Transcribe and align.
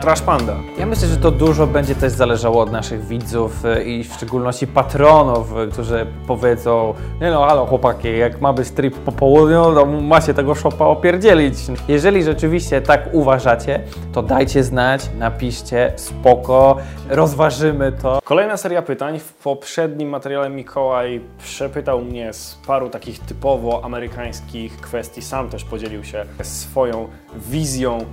Trash 0.00 0.22
Panda. 0.22 0.56
Ja 0.78 0.86
myślę, 0.86 1.08
że 1.08 1.16
to 1.16 1.30
dużo 1.30 1.66
będzie 1.66 1.94
też 1.94 2.12
zależało 2.12 2.60
od 2.60 2.72
naszych 2.72 3.04
widzów 3.04 3.64
y, 3.64 3.84
i 3.84 4.04
w 4.04 4.12
szczególności 4.12 4.66
patronów, 4.66 5.52
y, 5.58 5.72
którzy 5.72 6.06
powiedzą 6.26 6.94
nie 7.20 7.30
no, 7.30 7.46
halo 7.46 7.66
chłopaki, 7.66 8.18
jak 8.18 8.40
ma 8.40 8.52
być 8.52 8.70
trip 8.70 8.98
po 8.98 9.12
południu, 9.12 9.74
to 9.74 9.86
macie 9.86 10.34
tego 10.34 10.54
shopa 10.54 10.84
opierdzielić. 10.84 11.54
Jeżeli 11.88 12.22
rzeczywiście 12.22 12.82
tak 12.82 13.08
uważacie, 13.12 13.80
to 14.12 14.22
dajcie 14.22 14.64
znać, 14.64 15.10
napiszcie, 15.18 15.92
spoko, 15.96 16.76
rozważymy 17.08 17.92
to. 17.92 18.18
Kolejna 18.24 18.56
seria 18.56 18.82
pytań. 18.82 19.18
W 19.18 19.32
poprzednim 19.34 20.08
materiale 20.08 20.50
Mikołaj 20.50 21.20
przepytał 21.38 22.00
mnie 22.00 22.32
z 22.32 22.58
paru 22.66 22.88
takich 22.88 23.18
typowo 23.18 23.84
amerykańskich 23.84 24.76
kwestii. 24.76 25.22
Sam 25.22 25.48
też 25.50 25.64
podzielił 25.64 26.04
się 26.04 26.24
swoją 26.42 27.08
wizją 27.36 27.98
e, 27.98 28.04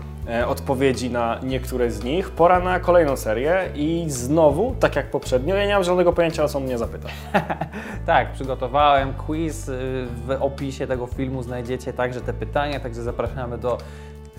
odpowiedzi 0.47 1.09
na 1.09 1.39
niektóre 1.43 1.91
z 1.91 2.03
nich. 2.03 2.29
Pora 2.29 2.59
na 2.59 2.79
kolejną 2.79 3.17
serię 3.17 3.69
i 3.75 4.05
znowu, 4.07 4.75
tak 4.79 4.95
jak 4.95 5.11
poprzednio, 5.11 5.55
ja 5.55 5.65
nie 5.65 5.73
mam 5.73 5.83
żadnego 5.83 6.13
pojęcia, 6.13 6.43
o 6.43 6.47
co 6.47 6.59
mnie 6.59 6.77
zapyta. 6.77 7.09
Tak, 8.05 8.31
przygotowałem 8.31 9.13
quiz. 9.13 9.67
y, 9.67 10.05
W 10.27 10.37
opisie 10.39 10.87
tego 10.87 11.07
filmu 11.07 11.43
znajdziecie 11.43 11.93
także 11.93 12.21
te 12.21 12.33
pytania, 12.33 12.79
także 12.79 13.03
zapraszamy 13.03 13.57
do 13.57 13.77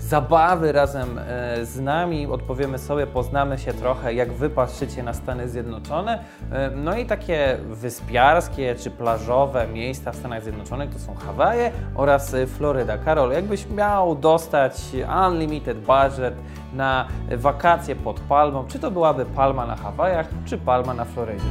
zabawy 0.01 0.71
razem 0.71 1.19
e, 1.19 1.65
z 1.65 1.79
nami. 1.79 2.27
Odpowiemy 2.27 2.77
sobie, 2.77 3.07
poznamy 3.07 3.57
się 3.57 3.73
trochę, 3.73 4.13
jak 4.13 4.33
Wy 4.33 4.49
patrzycie 4.49 5.03
na 5.03 5.13
Stany 5.13 5.49
Zjednoczone. 5.49 6.19
E, 6.51 6.71
No 6.75 6.97
i 6.97 7.05
takie 7.05 7.57
wyspiarskie 7.69 8.75
czy 8.75 8.91
plażowe 8.91 9.67
miejsca 9.67 10.11
w 10.11 10.15
Stanach 10.15 10.43
Zjednoczonych 10.43 10.89
to 10.93 10.99
są 10.99 11.15
Hawaje 11.15 11.71
oraz 11.95 12.33
e, 12.33 12.47
Floryda. 12.47 12.97
Karol, 12.97 13.31
jakbyś 13.31 13.69
miał 13.69 14.15
dostać 14.15 14.81
unlimited 15.27 15.77
budget 15.79 16.33
na 16.73 17.07
wakacje 17.31 17.95
pod 17.95 18.19
palmą, 18.19 18.65
czy 18.67 18.79
to 18.79 18.91
byłaby 18.91 19.25
palma 19.25 19.65
na 19.65 19.75
Hawajach, 19.75 20.27
czy 20.45 20.57
palma 20.57 20.93
na 20.93 21.05
Florydzie? 21.05 21.45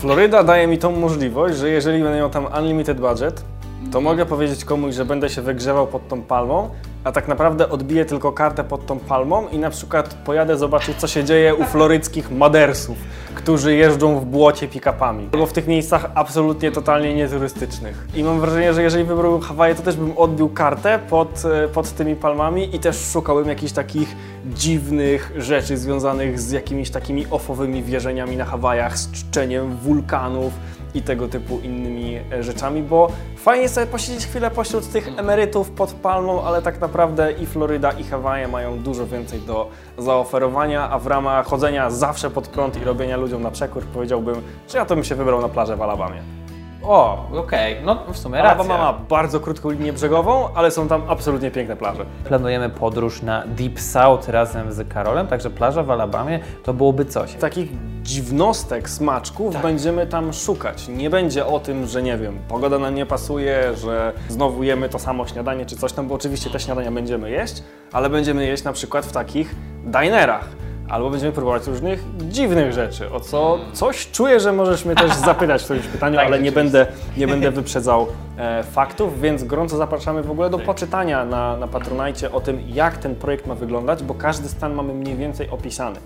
Floryda 0.00 0.42
daje 0.44 0.66
mi 0.66 0.78
tą 0.78 0.90
możliwość, 0.92 1.56
że 1.56 1.68
jeżeli 1.68 2.02
będę 2.02 2.18
miał 2.18 2.30
tam 2.30 2.46
unlimited 2.58 3.00
budget, 3.00 3.44
to 3.92 4.00
mogę 4.00 4.26
powiedzieć 4.26 4.64
komuś, 4.64 4.94
że 4.94 5.04
będę 5.04 5.28
się 5.28 5.42
wygrzewał 5.42 5.86
pod 5.86 6.08
tą 6.08 6.22
palmą, 6.22 6.70
a 7.04 7.12
tak 7.12 7.28
naprawdę 7.28 7.68
odbiję 7.68 8.04
tylko 8.04 8.32
kartę 8.32 8.64
pod 8.64 8.86
tą 8.86 8.98
palmą 8.98 9.48
i 9.48 9.58
na 9.58 9.70
przykład 9.70 10.14
pojadę 10.14 10.56
zobaczyć, 10.58 10.96
co 10.96 11.08
się 11.08 11.24
dzieje 11.24 11.54
u 11.54 11.64
floryckich 11.64 12.30
madersów, 12.30 12.96
którzy 13.34 13.74
jeżdżą 13.74 14.20
w 14.20 14.24
błocie 14.24 14.68
pick-upami. 14.68 15.28
Albo 15.32 15.46
w 15.46 15.52
tych 15.52 15.66
miejscach 15.66 16.10
absolutnie 16.14 16.72
totalnie 16.72 17.14
nieturystycznych. 17.14 18.06
I 18.14 18.24
mam 18.24 18.40
wrażenie, 18.40 18.74
że 18.74 18.82
jeżeli 18.82 19.04
wybrałbym 19.04 19.40
Hawaje, 19.40 19.74
to 19.74 19.82
też 19.82 19.96
bym 19.96 20.18
odbił 20.18 20.48
kartę 20.48 20.98
pod, 21.10 21.42
e, 21.44 21.68
pod 21.68 21.90
tymi 21.90 22.16
palmami 22.16 22.76
i 22.76 22.78
też 22.78 22.96
szukałbym 22.96 23.48
jakichś 23.48 23.72
takich 23.72 24.16
dziwnych 24.46 25.32
rzeczy 25.36 25.76
związanych 25.76 26.40
z 26.40 26.50
jakimiś 26.50 26.90
takimi 26.90 27.26
ofowymi 27.30 27.82
wierzeniami 27.82 28.36
na 28.36 28.44
Hawajach, 28.44 28.98
z 28.98 29.12
czczeniem 29.12 29.76
wulkanów 29.76 30.52
i 30.94 31.02
tego 31.02 31.28
typu 31.28 31.60
innymi 31.60 32.16
e, 32.32 32.42
rzeczami, 32.42 32.82
bo 32.82 33.08
fajnie 33.36 33.68
sobie 33.68 33.86
posiedzieć 33.86 34.26
chwilę 34.26 34.50
pośród 34.50 34.92
tych 34.92 35.18
emerytów 35.18 35.70
pod 35.70 35.92
palmą, 35.92 36.42
ale 36.42 36.62
tak 36.62 36.80
naprawdę 36.80 37.32
i 37.32 37.46
Floryda 37.46 37.90
i 37.90 38.04
Hawaje 38.04 38.48
mają 38.48 38.78
dużo 38.78 39.06
więcej 39.06 39.40
do 39.40 39.70
zaoferowania, 39.98 40.90
a 40.90 40.98
w 40.98 41.06
ramach 41.06 41.46
chodzenia 41.46 41.90
zawsze 41.90 42.30
pod 42.30 42.48
prąd 42.48 42.82
i 42.82 42.84
robienia 42.84 43.16
ludziom 43.16 43.42
na 43.42 43.50
przekór 43.50 43.82
powiedziałbym, 43.84 44.42
że 44.68 44.78
ja 44.78 44.84
to 44.84 44.94
bym 44.94 45.04
się 45.04 45.14
wybrał 45.14 45.40
na 45.40 45.48
plażę 45.48 45.76
w 45.76 45.82
Alabamie. 45.82 46.41
O, 46.84 47.26
okej, 47.36 47.76
no 47.84 47.98
w 48.12 48.18
sumie 48.18 48.38
racja. 48.38 48.50
Alabama 48.50 48.78
ma 48.78 48.92
bardzo 48.92 49.40
krótką 49.40 49.70
linię 49.70 49.92
brzegową, 49.92 50.48
ale 50.54 50.70
są 50.70 50.88
tam 50.88 51.02
absolutnie 51.08 51.50
piękne 51.50 51.76
plaże. 51.76 52.04
Planujemy 52.24 52.70
podróż 52.70 53.22
na 53.22 53.46
Deep 53.46 53.80
South 53.80 54.28
razem 54.28 54.72
z 54.72 54.88
Karolem, 54.88 55.26
także 55.26 55.50
plaża 55.50 55.82
w 55.82 55.90
Alabamie 55.90 56.40
to 56.62 56.74
byłoby 56.74 57.04
coś. 57.04 57.34
Takich 57.34 57.68
dziwnostek, 58.02 58.90
smaczków 58.90 59.62
będziemy 59.62 60.06
tam 60.06 60.32
szukać. 60.32 60.88
Nie 60.88 61.10
będzie 61.10 61.46
o 61.46 61.60
tym, 61.60 61.86
że 61.86 62.02
nie 62.02 62.18
wiem, 62.18 62.38
pogoda 62.48 62.78
nam 62.78 62.94
nie 62.94 63.06
pasuje, 63.06 63.76
że 63.76 64.12
znowu 64.28 64.62
jemy 64.62 64.88
to 64.88 64.98
samo 64.98 65.26
śniadanie 65.26 65.66
czy 65.66 65.76
coś 65.76 65.92
tam, 65.92 66.08
bo 66.08 66.14
oczywiście 66.14 66.50
te 66.50 66.60
śniadania 66.60 66.90
będziemy 66.90 67.30
jeść, 67.30 67.62
ale 67.92 68.10
będziemy 68.10 68.46
jeść 68.46 68.64
na 68.64 68.72
przykład 68.72 69.06
w 69.06 69.12
takich 69.12 69.54
dinerach. 69.84 70.48
Albo 70.92 71.10
będziemy 71.10 71.32
próbować 71.32 71.66
różnych 71.66 72.04
dziwnych 72.28 72.72
rzeczy, 72.72 73.12
o 73.12 73.20
co 73.20 73.58
coś 73.72 74.10
czuję, 74.10 74.40
że 74.40 74.52
możesz 74.52 74.84
mnie 74.84 74.94
też 74.94 75.12
zapytać 75.14 75.62
w 75.62 75.64
którymś 75.64 75.86
pytaniu, 75.94 76.16
Tak, 76.16 76.26
ale 76.26 76.40
nie 76.40 76.52
będę, 76.52 76.86
nie 77.16 77.26
będę 77.26 77.50
wyprzedzał 77.60 78.06
e, 78.38 78.62
faktów, 78.62 79.20
więc 79.20 79.44
gorąco 79.44 79.76
zapraszamy 79.76 80.22
w 80.22 80.30
ogóle 80.30 80.50
do 80.50 80.58
poczytania 80.58 81.24
na, 81.24 81.56
na 81.56 81.68
Patronajcie 81.68 82.32
o 82.32 82.40
tym, 82.40 82.60
jak 82.68 82.98
ten 82.98 83.14
projekt 83.14 83.46
ma 83.46 83.54
wyglądać, 83.54 84.02
bo 84.02 84.14
każdy 84.14 84.48
stan 84.48 84.74
mamy 84.74 84.94
mniej 84.94 85.16
więcej 85.16 85.50
opisany. 85.50 85.98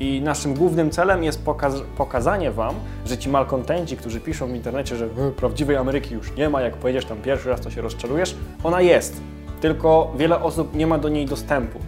I 0.00 0.20
naszym 0.22 0.54
głównym 0.54 0.90
celem 0.90 1.24
jest 1.24 1.44
pokaz 1.44 1.74
pokazanie 1.96 2.50
Wam, 2.50 2.74
że 3.06 3.18
ci 3.18 3.28
malkontenci, 3.28 3.96
którzy 3.96 4.20
piszą 4.20 4.46
w 4.46 4.50
internecie, 4.54 4.96
że 4.96 5.04
"E, 5.04 5.30
prawdziwej 5.36 5.76
Ameryki 5.76 6.14
już 6.14 6.36
nie 6.36 6.48
ma, 6.50 6.60
jak 6.60 6.76
pojedziesz 6.76 7.04
tam 7.04 7.18
pierwszy 7.18 7.48
raz, 7.48 7.60
to 7.60 7.70
się 7.70 7.80
rozczarujesz, 7.82 8.36
ona 8.64 8.80
jest. 8.80 9.20
Tylko 9.60 10.12
wiele 10.16 10.42
osób 10.42 10.74
nie 10.74 10.86
ma 10.86 10.98
do 10.98 11.08
niej 11.08 11.26
dostępu, 11.26 11.78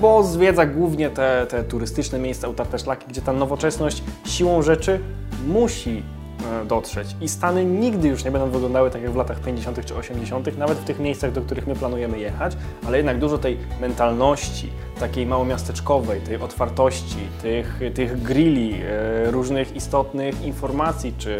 bo 0.00 0.22
zwiedza 0.22 0.66
głównie 0.66 1.10
te, 1.10 1.46
te 1.46 1.64
turystyczne 1.64 2.18
miejsca, 2.18 2.48
utarte 2.48 2.78
szlaki, 2.78 3.06
gdzie 3.08 3.22
ta 3.22 3.32
nowoczesność 3.32 4.02
siłą 4.24 4.62
rzeczy 4.62 5.00
musi 5.46 6.02
e, 6.62 6.64
dotrzeć. 6.64 7.16
I 7.20 7.28
Stany 7.28 7.64
nigdy 7.64 8.08
już 8.08 8.24
nie 8.24 8.30
będą 8.30 8.50
wyglądały 8.50 8.90
tak 8.90 9.02
jak 9.02 9.10
w 9.10 9.16
latach 9.16 9.40
50. 9.40 9.84
czy 9.84 9.94
80., 9.94 10.58
nawet 10.58 10.78
w 10.78 10.84
tych 10.84 10.98
miejscach, 10.98 11.32
do 11.32 11.42
których 11.42 11.66
my 11.66 11.74
planujemy 11.74 12.18
jechać, 12.18 12.56
ale 12.86 12.96
jednak 12.96 13.18
dużo 13.18 13.38
tej 13.38 13.58
mentalności, 13.80 14.70
takiej 15.00 15.26
małomiasteczkowej, 15.26 16.20
tej 16.20 16.36
otwartości, 16.36 17.18
tych, 17.42 17.80
tych 17.94 18.22
grilli, 18.22 18.74
e, 18.82 19.30
różnych 19.30 19.76
istotnych 19.76 20.42
informacji 20.42 21.14
czy, 21.18 21.38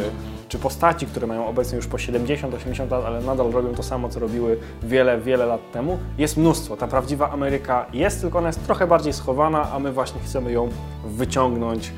czy 0.50 0.59
postaci, 0.59 1.06
które 1.06 1.27
mają 1.27 1.47
obecnie 1.47 1.77
już 1.77 1.87
po 1.87 1.97
70-80 1.97 2.91
lat, 2.91 3.05
ale 3.05 3.21
nadal 3.21 3.50
robią 3.50 3.75
to 3.75 3.83
samo, 3.83 4.09
co 4.09 4.21
robiły 4.21 4.59
wiele, 4.83 5.21
wiele 5.21 5.47
lat 5.47 5.72
temu, 5.72 5.99
jest 6.19 6.37
mnóstwo. 6.37 6.77
Ta 6.77 6.88
prawdziwa 6.88 7.31
Ameryka 7.31 7.87
jest, 7.93 8.21
tylko 8.21 8.38
ona 8.38 8.47
jest 8.47 8.66
trochę 8.66 8.87
bardziej 8.87 9.12
schowana, 9.12 9.71
a 9.72 9.78
my 9.78 9.93
właśnie 9.93 10.21
chcemy 10.21 10.53
ją 10.53 10.69
wyciągnąć 11.05 11.93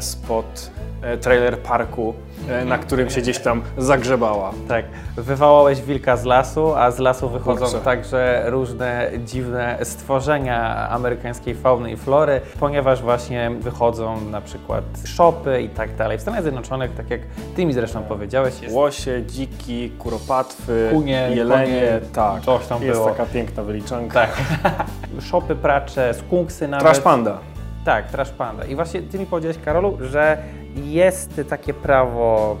spod 0.00 0.70
e, 1.02 1.16
trailer 1.16 1.58
parku, 1.58 2.14
e, 2.48 2.64
na 2.64 2.78
którym 2.78 3.10
się 3.10 3.20
gdzieś 3.20 3.38
tam 3.38 3.62
zagrzebała. 3.78 4.50
Tak, 4.68 4.84
wywołałeś 5.16 5.82
wilka 5.82 6.16
z 6.16 6.24
lasu, 6.24 6.74
a 6.74 6.90
z 6.90 6.98
lasu 6.98 7.28
wychodzą 7.28 7.64
Kurczę. 7.64 7.80
także 7.80 8.42
różne 8.46 9.10
dziwne 9.24 9.78
stworzenia 9.82 10.88
amerykańskiej 10.88 11.54
fauny 11.54 11.92
i 11.92 11.96
flory, 11.96 12.40
ponieważ 12.60 13.02
właśnie 13.02 13.50
wychodzą 13.60 14.20
na 14.20 14.40
przykład 14.40 14.84
shopy 15.04 15.62
i 15.62 15.68
tak 15.68 15.96
dalej. 15.96 16.18
W 16.18 16.20
Stanach 16.22 16.42
Zjednoczonych, 16.42 16.94
tak 16.94 17.10
jak 17.10 17.20
ty 17.56 17.66
mi 17.66 17.72
zresztą 17.72 18.02
powiedziałeś, 18.02 18.60
jest 18.62 18.74
Łosie, 18.74 19.22
dziki, 19.26 19.90
kuropatwy, 19.98 20.88
Kunie, 20.92 21.28
jelenie, 21.34 21.64
konie, 21.64 22.00
tak. 22.12 22.42
coś 22.42 22.66
tam 22.66 22.82
jest 22.82 22.98
było. 22.98 23.10
taka 23.10 23.26
piękna 23.26 23.62
wyliczanka. 23.62 24.14
tak. 24.26 24.30
shopy, 25.30 25.54
pracze, 25.54 26.14
skunksy 26.14 26.68
nawet. 26.68 26.86
Trash 26.86 27.00
Panda. 27.00 27.38
Tak, 27.84 28.10
Trash 28.10 28.30
Panda. 28.30 28.64
I 28.64 28.74
właśnie 28.74 29.02
ty 29.02 29.18
mi 29.18 29.26
powiedziałeś, 29.26 29.58
Karolu, 29.64 29.98
że 30.00 30.42
jest 30.76 31.40
takie 31.48 31.74
prawo, 31.74 32.56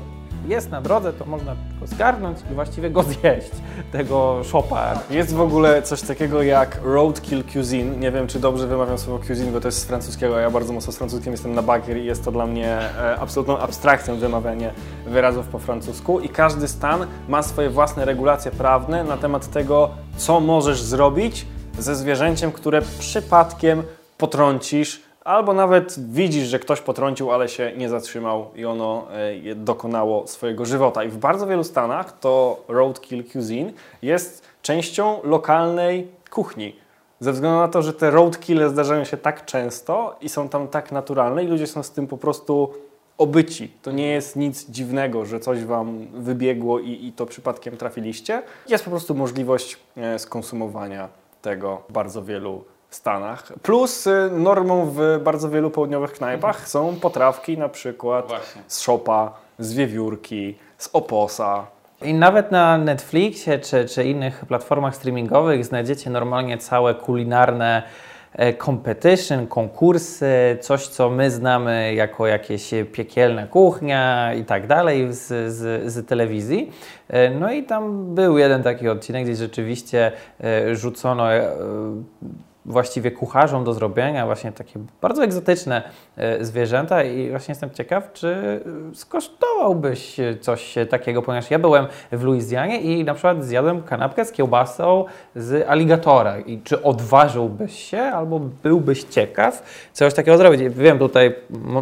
jest 0.46 0.70
na 0.70 0.80
drodze, 0.80 1.12
to 1.12 1.24
można 1.24 1.56
tylko 1.70 1.86
zgarnąć 1.86 2.38
i 2.50 2.54
właściwie 2.54 2.90
go 2.90 3.02
zjeść, 3.12 3.50
tego 3.92 4.40
shopa. 4.44 4.94
Jest 5.10 5.34
w 5.34 5.40
ogóle 5.40 5.82
coś 5.82 6.02
takiego 6.02 6.42
jak 6.42 6.80
roadkill 6.84 7.44
cuisine. 7.52 7.96
Nie 7.96 8.10
wiem, 8.10 8.26
czy 8.26 8.38
dobrze 8.38 8.66
wymawiam 8.66 8.98
słowo 8.98 9.24
cuisine, 9.24 9.52
bo 9.52 9.60
to 9.60 9.68
jest 9.68 9.78
z 9.78 9.84
francuskiego, 9.84 10.36
a 10.36 10.40
ja 10.40 10.50
bardzo 10.50 10.72
mocno 10.72 10.92
z 10.92 10.96
francuskim 10.96 11.32
jestem 11.32 11.54
na 11.54 11.62
bakier 11.62 11.96
i 11.96 12.04
jest 12.04 12.24
to 12.24 12.32
dla 12.32 12.46
mnie 12.46 12.68
e, 12.68 13.16
absolutną 13.20 13.58
abstrakcją 13.58 14.16
wymawianie 14.16 14.72
wyrazów 15.06 15.46
po 15.46 15.58
francusku. 15.58 16.20
I 16.20 16.28
każdy 16.28 16.68
stan 16.68 17.06
ma 17.28 17.42
swoje 17.42 17.70
własne 17.70 18.04
regulacje 18.04 18.50
prawne 18.50 19.04
na 19.04 19.16
temat 19.16 19.50
tego, 19.50 19.90
co 20.16 20.40
możesz 20.40 20.82
zrobić 20.82 21.46
ze 21.78 21.96
zwierzęciem, 21.96 22.52
które 22.52 22.82
przypadkiem 22.98 23.82
potrącisz, 24.18 25.07
albo 25.28 25.52
nawet 25.52 26.12
widzisz, 26.12 26.48
że 26.48 26.58
ktoś 26.58 26.80
potrącił, 26.80 27.32
ale 27.32 27.48
się 27.48 27.72
nie 27.76 27.88
zatrzymał 27.88 28.46
i 28.56 28.64
ono 28.64 29.06
e, 29.50 29.54
dokonało 29.54 30.26
swojego 30.26 30.64
żywota. 30.64 31.04
I 31.04 31.08
w 31.08 31.18
bardzo 31.18 31.46
wielu 31.46 31.64
stanach 31.64 32.18
to 32.18 32.64
roadkill 32.68 33.24
cuisine 33.24 33.72
jest 34.02 34.44
częścią 34.62 35.20
lokalnej 35.24 36.08
kuchni. 36.30 36.76
Ze 37.20 37.32
względu 37.32 37.58
na 37.58 37.68
to, 37.68 37.82
że 37.82 37.92
te 37.92 38.10
roadkille 38.10 38.68
zdarzają 38.68 39.04
się 39.04 39.16
tak 39.16 39.44
często 39.44 40.16
i 40.20 40.28
są 40.28 40.48
tam 40.48 40.68
tak 40.68 40.92
naturalne 40.92 41.44
i 41.44 41.46
ludzie 41.46 41.66
są 41.66 41.82
z 41.82 41.90
tym 41.90 42.06
po 42.06 42.18
prostu 42.18 42.74
obyci. 43.18 43.72
To 43.82 43.92
nie 43.92 44.08
jest 44.08 44.36
nic 44.36 44.70
dziwnego, 44.70 45.24
że 45.24 45.40
coś 45.40 45.64
Wam 45.64 46.06
wybiegło 46.12 46.78
i, 46.78 47.06
i 47.06 47.12
to 47.12 47.26
przypadkiem 47.26 47.76
trafiliście. 47.76 48.42
Jest 48.68 48.84
po 48.84 48.90
prostu 48.90 49.14
możliwość 49.14 49.76
e, 49.96 50.18
skonsumowania 50.18 51.08
tego 51.42 51.82
bardzo 51.88 52.22
wielu 52.24 52.64
Stanach. 52.90 53.52
Plus 53.62 54.06
y, 54.06 54.30
normą 54.32 54.86
w 54.94 55.20
bardzo 55.24 55.50
wielu 55.50 55.70
południowych 55.70 56.12
knajpach 56.12 56.68
są 56.68 56.96
potrawki 57.00 57.58
na 57.58 57.68
przykład 57.68 58.28
Właśnie. 58.28 58.62
z 58.66 58.80
szopa, 58.80 59.32
z 59.58 59.74
wiewiórki, 59.74 60.58
z 60.78 60.90
oposa, 60.92 61.66
I 62.02 62.14
nawet 62.14 62.50
na 62.52 62.78
Netflixie 62.78 63.58
czy, 63.58 63.84
czy 63.84 64.04
innych 64.04 64.44
platformach 64.46 64.94
streamingowych 64.96 65.64
znajdziecie 65.64 66.10
normalnie 66.10 66.58
całe 66.58 66.94
kulinarne 66.94 67.82
e, 68.32 68.54
competition, 68.54 69.46
konkursy, 69.46 70.58
coś 70.60 70.86
co 70.86 71.10
my 71.10 71.30
znamy 71.30 71.94
jako 71.94 72.26
jakieś 72.26 72.70
piekielna 72.92 73.46
kuchnia 73.46 74.34
i 74.34 74.44
tak 74.44 74.66
dalej 74.66 75.12
z, 75.12 75.52
z, 75.52 75.92
z 75.92 76.06
telewizji. 76.06 76.72
E, 77.08 77.30
No 77.30 77.52
i 77.52 77.62
tam 77.62 78.14
był 78.14 78.38
jeden 78.38 78.62
taki 78.62 78.88
odcinek, 78.88 79.24
gdzie 79.24 79.36
rzeczywiście 79.36 80.12
e, 80.44 80.76
rzucono 80.76 81.24
właściwie 82.68 83.10
kucharzom 83.10 83.64
do 83.64 83.72
zrobienia 83.72 84.26
właśnie 84.26 84.52
takie 84.52 84.80
bardzo 85.02 85.24
egzotyczne 85.24 85.82
e, 86.16 86.44
zwierzęta 86.44 87.02
i 87.02 87.30
właśnie 87.30 87.52
jestem 87.52 87.70
ciekaw, 87.70 88.12
czy 88.12 88.28
e, 88.92 88.94
skosztowałbyś 88.94 90.16
coś 90.40 90.74
takiego, 90.90 91.22
ponieważ 91.22 91.50
ja 91.50 91.58
byłem 91.58 91.86
w 92.12 92.22
Luizjanie 92.22 92.80
i 92.80 93.04
na 93.04 93.14
przykład 93.14 93.44
zjadłem 93.44 93.82
kanapkę 93.82 94.24
z 94.24 94.32
kiełbasą 94.32 95.04
z 95.36 95.68
aligatora 95.68 96.38
i 96.38 96.60
czy 96.60 96.82
odważyłbyś 96.82 97.78
się 97.78 97.98
albo 97.98 98.40
byłbyś 98.62 99.04
ciekaw 99.04 99.62
coś 99.92 100.14
takiego 100.14 100.38
zrobić? 100.38 100.60
Wiem 100.68 100.98
tutaj, 100.98 101.34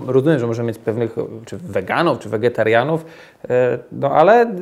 rozumiem, 0.07 0.39
że 0.39 0.47
może 0.47 0.63
mieć 0.63 0.79
pewnych 0.79 1.17
czy 1.45 1.57
weganów, 1.57 2.19
czy 2.19 2.29
wegetarianów, 2.29 3.07
e, 3.49 3.79
no 3.93 4.11
ale 4.11 4.55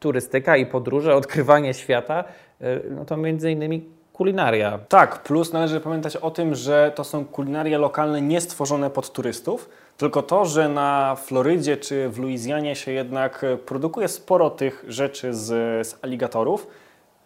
turystyka 0.00 0.56
i 0.56 0.66
podróże, 0.66 1.14
odkrywanie 1.14 1.74
świata, 1.74 2.24
e, 2.60 2.80
no 2.90 3.04
to 3.04 3.16
między 3.16 3.50
innymi 3.50 4.01
kulinaria. 4.12 4.78
Tak, 4.88 5.22
plus 5.22 5.52
należy 5.52 5.80
pamiętać 5.80 6.16
o 6.16 6.30
tym, 6.30 6.54
że 6.54 6.92
to 6.94 7.04
są 7.04 7.24
kulinaria 7.24 7.78
lokalne 7.78 8.22
nie 8.22 8.40
stworzone 8.40 8.90
pod 8.90 9.12
turystów, 9.12 9.68
tylko 9.96 10.22
to, 10.22 10.44
że 10.44 10.68
na 10.68 11.16
Florydzie 11.16 11.76
czy 11.76 12.08
w 12.08 12.18
Luizjanie 12.18 12.76
się 12.76 12.92
jednak 12.92 13.44
produkuje 13.66 14.08
sporo 14.08 14.50
tych 14.50 14.84
rzeczy 14.88 15.34
z, 15.34 15.46
z 15.88 16.04
aligatorów, 16.04 16.66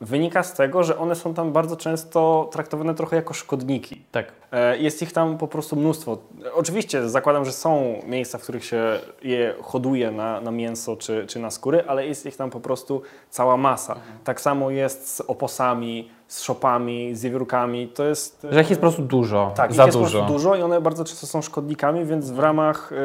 wynika 0.01 0.43
z 0.43 0.55
tego, 0.55 0.85
że 0.85 0.99
one 0.99 1.15
są 1.15 1.35
tam 1.35 1.53
bardzo 1.53 1.77
często 1.77 2.49
traktowane 2.53 2.95
trochę 2.95 3.17
jako 3.17 3.35
szkodniki. 3.35 4.03
Tak. 4.13 4.33
E, 4.53 4.79
Jest 4.79 5.03
ich 5.03 5.13
tam 5.13 5.39
po 5.39 5.49
prostu 5.49 5.77
mnóstwo. 5.77 6.19
Oczywiście 6.55 7.09
zakładam, 7.09 7.45
że 7.45 7.53
są 7.53 8.01
miejsca, 8.07 8.39
w 8.39 8.43
których 8.43 8.65
się 8.65 8.99
je 9.23 9.55
hoduje 9.63 10.11
na, 10.11 10.41
na 10.41 10.51
mięso 10.51 10.97
czy, 10.97 11.27
czy 11.27 11.39
na 11.39 11.51
skóry, 11.51 11.85
ale 11.89 12.07
jest 12.07 12.27
ich 12.27 12.37
tam 12.37 12.51
po 12.51 12.61
prostu 12.61 13.03
cała 13.31 13.57
masa. 13.57 13.97
Tak 14.25 14.41
samo 14.41 14.71
jest 14.71 15.17
z 15.17 15.21
oposami, 15.21 16.11
z 16.29 16.43
szopami, 16.43 17.15
z 17.15 17.23
wiewiórkami. 17.23 17.89
To 17.89 18.05
jest... 18.05 18.47
Że 18.51 18.61
ich 18.63 18.71
jest 18.71 18.81
po 18.81 18.87
prostu 18.87 19.03
dużo, 19.03 19.53
Tak, 19.55 19.73
za 19.73 19.85
jest 19.85 19.99
po 19.99 20.05
dużo. 20.05 20.19
prostu 20.19 20.33
dużo 20.33 20.57
i 20.57 20.63
one 20.63 20.81
bardzo 20.81 21.05
często 21.05 21.27
są 21.27 21.43
szkodnikami, 21.43 22.05
więc 22.05 22.31
w 22.31 22.39
ramach 22.39 22.93
y, 22.93 22.97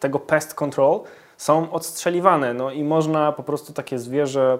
tego 0.00 0.18
pest 0.18 0.54
control 0.54 1.00
są 1.36 1.70
odstrzeliwane. 1.72 2.54
No 2.54 2.70
i 2.70 2.84
można 2.84 3.32
po 3.32 3.42
prostu 3.42 3.72
takie 3.72 3.98
zwierzę 3.98 4.58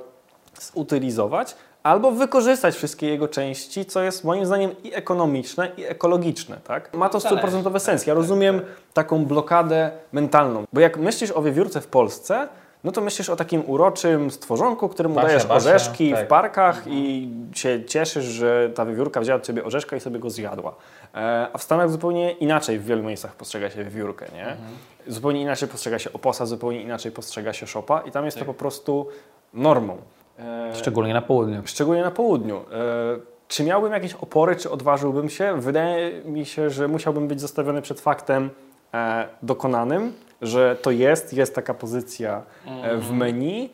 zutylizować 0.60 1.56
albo 1.82 2.12
wykorzystać 2.12 2.74
wszystkie 2.74 3.08
jego 3.08 3.28
części, 3.28 3.84
co 3.84 4.02
jest 4.02 4.24
moim 4.24 4.46
zdaniem 4.46 4.70
i 4.84 4.94
ekonomiczne, 4.94 5.70
i 5.76 5.84
ekologiczne. 5.84 6.56
Tak? 6.64 6.94
Ma 6.94 7.08
to 7.08 7.20
stuprocentowy 7.20 7.80
sens. 7.80 8.06
Ja 8.06 8.14
rozumiem 8.14 8.60
taką 8.94 9.24
blokadę 9.24 9.90
mentalną, 10.12 10.64
bo 10.72 10.80
jak 10.80 10.96
myślisz 10.96 11.30
o 11.30 11.42
wiewiórce 11.42 11.80
w 11.80 11.86
Polsce, 11.86 12.48
no 12.84 12.92
to 12.92 13.00
myślisz 13.00 13.30
o 13.30 13.36
takim 13.36 13.62
uroczym 13.66 14.30
stworzonku, 14.30 14.88
któremu 14.88 15.14
Basia, 15.14 15.26
dajesz 15.26 15.46
Basia, 15.46 15.54
orzeszki 15.54 16.12
tak. 16.12 16.24
w 16.24 16.28
parkach 16.28 16.82
i 16.86 17.28
się 17.54 17.84
cieszysz, 17.84 18.24
że 18.24 18.70
ta 18.74 18.86
wiewiórka 18.86 19.20
wzięła 19.20 19.36
od 19.36 19.46
ciebie 19.46 19.64
orzeszka 19.64 19.96
i 19.96 20.00
sobie 20.00 20.18
go 20.18 20.30
zjadła. 20.30 20.74
E, 21.14 21.48
A 21.52 21.58
w 21.58 21.62
Stanach 21.62 21.90
zupełnie 21.90 22.32
inaczej 22.32 22.78
w 22.78 22.84
wielu 22.84 23.02
miejscach 23.02 23.34
postrzega 23.34 23.70
się 23.70 23.84
wiewiórkę, 23.84 24.26
nie? 24.34 24.56
Zupełnie 25.06 25.42
inaczej 25.42 25.68
postrzega 25.68 25.98
się 25.98 26.12
oposa, 26.12 26.46
zupełnie 26.46 26.82
inaczej 26.82 27.12
postrzega 27.12 27.52
się 27.52 27.66
szopa 27.66 28.00
i 28.00 28.10
tam 28.10 28.24
jest 28.24 28.38
to 28.38 28.44
po 28.44 28.54
prostu 28.54 29.08
normą. 29.54 29.96
E, 30.38 30.72
Szczególnie 30.74 31.14
na 31.14 31.22
południu. 31.22 31.62
Szczególnie 31.64 32.02
na 32.02 32.10
południu. 32.10 32.56
E, 32.56 32.62
Czy 33.48 33.64
miałbym 33.64 33.92
jakieś 33.92 34.14
opory, 34.14 34.56
czy 34.56 34.70
odważyłbym 34.70 35.28
się? 35.28 35.60
Wydaje 35.60 36.22
mi 36.24 36.46
się, 36.46 36.70
że 36.70 36.88
musiałbym 36.88 37.28
być 37.28 37.40
zostawiony 37.40 37.82
przed 37.82 38.00
faktem 38.00 38.50
e, 38.94 39.28
dokonanym, 39.42 40.12
że 40.42 40.76
to 40.82 40.90
jest, 40.90 41.32
jest 41.32 41.54
taka 41.54 41.74
pozycja 41.74 42.42
w 42.98 43.12
menu. 43.12 43.70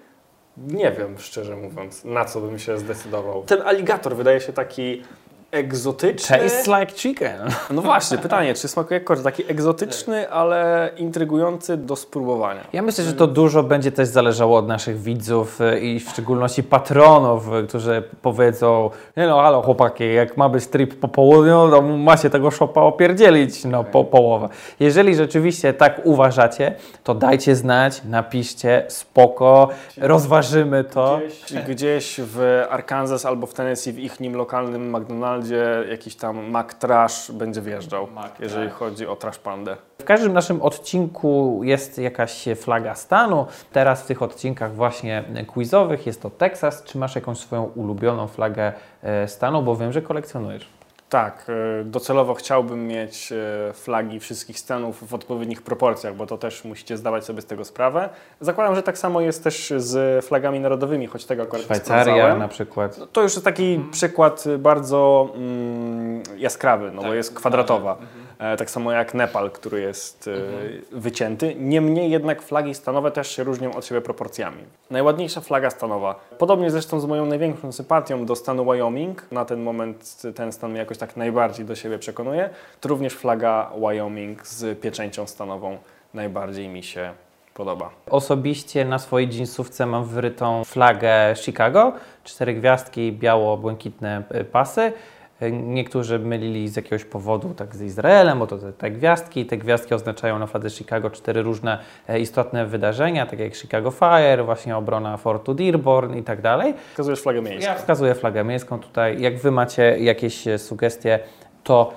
Nie 0.57 0.93
wiem, 0.93 1.19
szczerze 1.19 1.57
mówiąc, 1.57 2.05
na 2.05 2.25
co 2.25 2.41
bym 2.41 2.59
się 2.59 2.79
zdecydował. 2.79 3.43
Ten 3.43 3.63
aligator 3.63 4.17
wydaje 4.17 4.41
się 4.41 4.53
taki 4.53 5.03
egzotyczny. 5.53 6.39
Tastes 6.39 6.67
like 6.67 6.93
chicken. 6.93 7.41
No 7.71 7.83
właśnie, 7.83 8.19
pytanie, 8.19 8.55
czy 8.55 8.69
smakuje 8.69 8.99
jak 8.99 9.05
kość? 9.05 9.23
Taki 9.23 9.51
egzotyczny, 9.51 10.31
ale 10.31 10.91
intrygujący 10.97 11.77
do 11.77 11.97
spróbowania. 11.97 12.61
Ja 12.73 12.83
myślę, 12.83 13.05
że 13.05 13.13
to 13.13 13.27
dużo 13.27 13.63
będzie 13.63 13.93
też 13.93 14.09
zależało 14.09 14.59
od 14.59 14.69
naszych 14.69 15.01
widzów 15.01 15.61
y, 15.61 15.81
i 15.81 16.01
w 16.01 16.11
szczególności 16.11 16.63
patronów, 16.63 17.49
y, 17.55 17.67
którzy 17.67 18.03
powiedzą, 18.23 18.91
nie 19.17 19.27
no, 19.27 19.41
halo 19.41 19.63
chłopaki, 19.63 20.15
jak 20.15 20.37
ma 20.37 20.49
być 20.49 20.67
trip 20.67 20.95
po 20.95 21.09
południu, 21.09 21.71
to 21.71 21.83
macie 21.83 22.31
tego 22.31 22.51
szopa 22.51 22.81
opierdzielić 22.81 23.65
no, 23.65 23.85
po 23.85 24.05
połowę. 24.05 24.49
Jeżeli 24.81 25.15
rzeczywiście 25.15 25.75
tak 25.75 26.01
uważacie, 26.05 26.75
to 27.05 27.15
dajcie 27.15 27.57
znać, 27.57 28.03
napiszcie, 28.05 28.85
spoko, 28.89 29.69
rozważymy 29.97 30.85
to. 30.85 31.21
Gdzieś, 31.47 31.63
gdzieś 31.65 32.21
w 32.25 32.65
Arkansas 32.71 33.27
albo 33.27 33.47
w 33.47 33.55
Tennessee 33.55 33.93
w 33.93 33.99
ich 33.99 34.21
nim 34.21 34.35
lokalnym 34.35 34.91
McDonaldzie 35.41 35.91
jakiś 35.91 36.17
tam 36.17 36.51
Mac 36.51 36.75
Trash 36.75 37.31
będzie 37.31 37.61
wjeżdżał, 37.61 38.09
jeżeli 38.41 38.71
chodzi 38.71 39.07
o 39.07 39.17
Trash 39.17 39.39
Pandę. 39.39 39.77
W 39.99 40.05
każdym 40.05 40.33
naszym 40.33 40.63
odcinku 40.63 41.61
jest 41.65 41.99
jakaś 41.99 42.45
flaga 42.57 42.95
stanu. 42.95 43.47
Teraz 43.73 44.03
w 44.03 44.07
tych 44.07 44.23
odcinkach 44.23 44.75
właśnie 44.75 45.25
quizowych 45.47 46.07
jest 46.07 46.23
to 46.23 46.31
Teksas. 46.31 46.85
Czy 46.85 46.99
masz 46.99 47.15
jakąś 47.15 47.39
swoją 47.39 47.65
ulubioną 47.65 48.27
flagę 48.27 48.73
e, 49.03 49.29
stanu? 49.29 49.63
Bo 49.63 49.77
wiem, 49.77 49.93
że 49.93 50.03
kolekcjonujesz. 50.03 50.80
Tak, 51.11 51.47
e, 51.81 51.85
docelowo 51.85 52.35
chciałbym 52.35 52.87
mieć 52.87 53.33
e, 53.33 53.73
flagi 53.73 54.21
wszystkich 54.21 54.59
stanów 54.59 55.09
w 55.09 55.15
odpowiednich 55.15 55.63
proporcjach, 55.63 56.15
bo 56.15 56.27
to 56.27 56.39
też 56.39 56.65
musicie 56.65 56.97
zdawać 56.97 57.25
sobie 57.25 57.43
z 57.43 57.47
tego 57.47 57.65
sprawę. 57.65 58.09
Zakładam, 58.41 58.75
że 58.75 58.83
tak 58.83 58.99
samo 58.99 59.21
jest 59.21 59.45
też 59.45 59.73
z 59.77 60.25
flagami 60.25 60.61
narodowymi, 60.61 61.07
choć 61.07 61.25
tego 61.25 61.43
akurat 61.43 61.61
nie 61.61 61.65
Szwajcaria 61.65 62.37
na 62.37 62.49
przykład. 62.49 62.99
No, 62.99 63.07
To 63.07 63.23
już 63.23 63.33
jest 63.33 63.45
taki 63.45 63.85
przykład 63.93 64.45
bardzo 64.59 65.29
mm, 65.35 66.23
jaskrawy, 66.37 66.91
no 66.95 67.03
bo 67.03 67.15
jest 67.15 67.35
kwadratowa. 67.35 67.93
E, 67.93 68.30
tak 68.59 68.71
samo 68.71 68.93
jak 68.93 69.15
Nepal, 69.15 69.51
który 69.51 69.81
jest 69.81 70.29
e, 70.29 70.99
wycięty. 70.99 71.55
Niemniej 71.59 72.11
jednak 72.11 72.43
flagi 72.43 72.75
stanowe 72.75 73.11
też 73.11 73.31
się 73.31 73.45
różnią 73.45 73.75
od 73.75 73.87
siebie 73.87 74.01
proporcjami. 74.01 74.63
Najładniejsza 74.91 75.41
flaga 75.41 75.71
stanowa, 75.71 76.21
podobnie 76.39 76.71
zresztą 76.71 77.01
z 77.01 77.07
moją 77.07 77.27
największą 77.27 77.73
sympatią 77.73 78.27
do 78.27 78.37
stanu 78.37 78.65
Wyoming, 78.65 79.33
na 79.33 79.45
ten 79.45 79.63
moment 79.63 80.23
ten 80.35 80.53
stan 80.53 80.71
mnie 80.71 80.79
jakoś 80.81 80.99
tak 80.99 81.17
najbardziej 81.17 81.67
do 81.67 81.75
siebie 81.75 81.99
przekonuje, 81.99 82.51
to 82.81 82.89
również 82.89 83.15
flaga 83.15 83.71
Wyoming 83.79 84.47
z 84.47 84.81
pieczęcią 84.81 85.27
stanową 85.27 85.79
najbardziej 86.15 86.69
mi 86.69 86.83
się 86.83 87.13
podoba. 87.55 87.91
Osobiście 88.11 88.85
na 88.85 88.99
swojej 88.99 89.29
dżinsówce 89.29 89.87
mam 89.87 90.05
wyrytą 90.05 90.65
flagę 90.65 91.35
Chicago, 91.37 91.93
cztery 92.25 92.55
gwiazdki, 92.55 93.13
biało-błękitne 93.13 94.23
e, 94.31 94.45
pasy. 94.45 94.93
E, 95.41 95.51
Niektórzy 95.51 96.19
mylili 96.19 96.69
z 96.69 96.77
jakiegoś 96.77 97.05
powodu 97.05 97.55
tak 97.57 97.77
z 97.77 97.83
Izraelem, 97.83 98.39
bo 98.39 98.47
to 98.47 98.59
te, 98.59 98.73
te 98.73 98.91
gwiazdki. 98.91 99.47
Te 99.47 99.57
gwiazdki 99.57 99.95
oznaczają 99.95 100.39
na 100.39 100.47
fladze 100.47 100.71
Chicago 100.71 101.11
cztery 101.11 101.43
różne 101.43 101.79
e, 102.09 102.21
istotne 102.21 102.67
wydarzenia, 102.67 103.27
takie 103.27 103.45
jak 103.45 103.55
Chicago 103.55 103.91
Fire, 103.91 104.45
właśnie 104.45 104.77
obrona 104.77 105.17
Fortu 105.17 105.55
Dearborn 105.55 106.17
i 106.17 106.23
tak 106.23 106.41
dalej. 106.41 106.75
Wskazujesz 106.91 107.23
flagę 107.23 107.43
miejską. 107.43 107.71
Ja 107.71 107.75
wskazuję 107.75 108.15
flagę 108.15 108.45
miejską 108.45 108.79
tutaj. 108.79 109.21
Jak 109.21 109.39
Wy 109.39 109.51
macie 109.51 109.99
jakieś 109.99 110.49
e, 110.49 110.59
sugestie, 110.59 111.19
to 111.65 111.93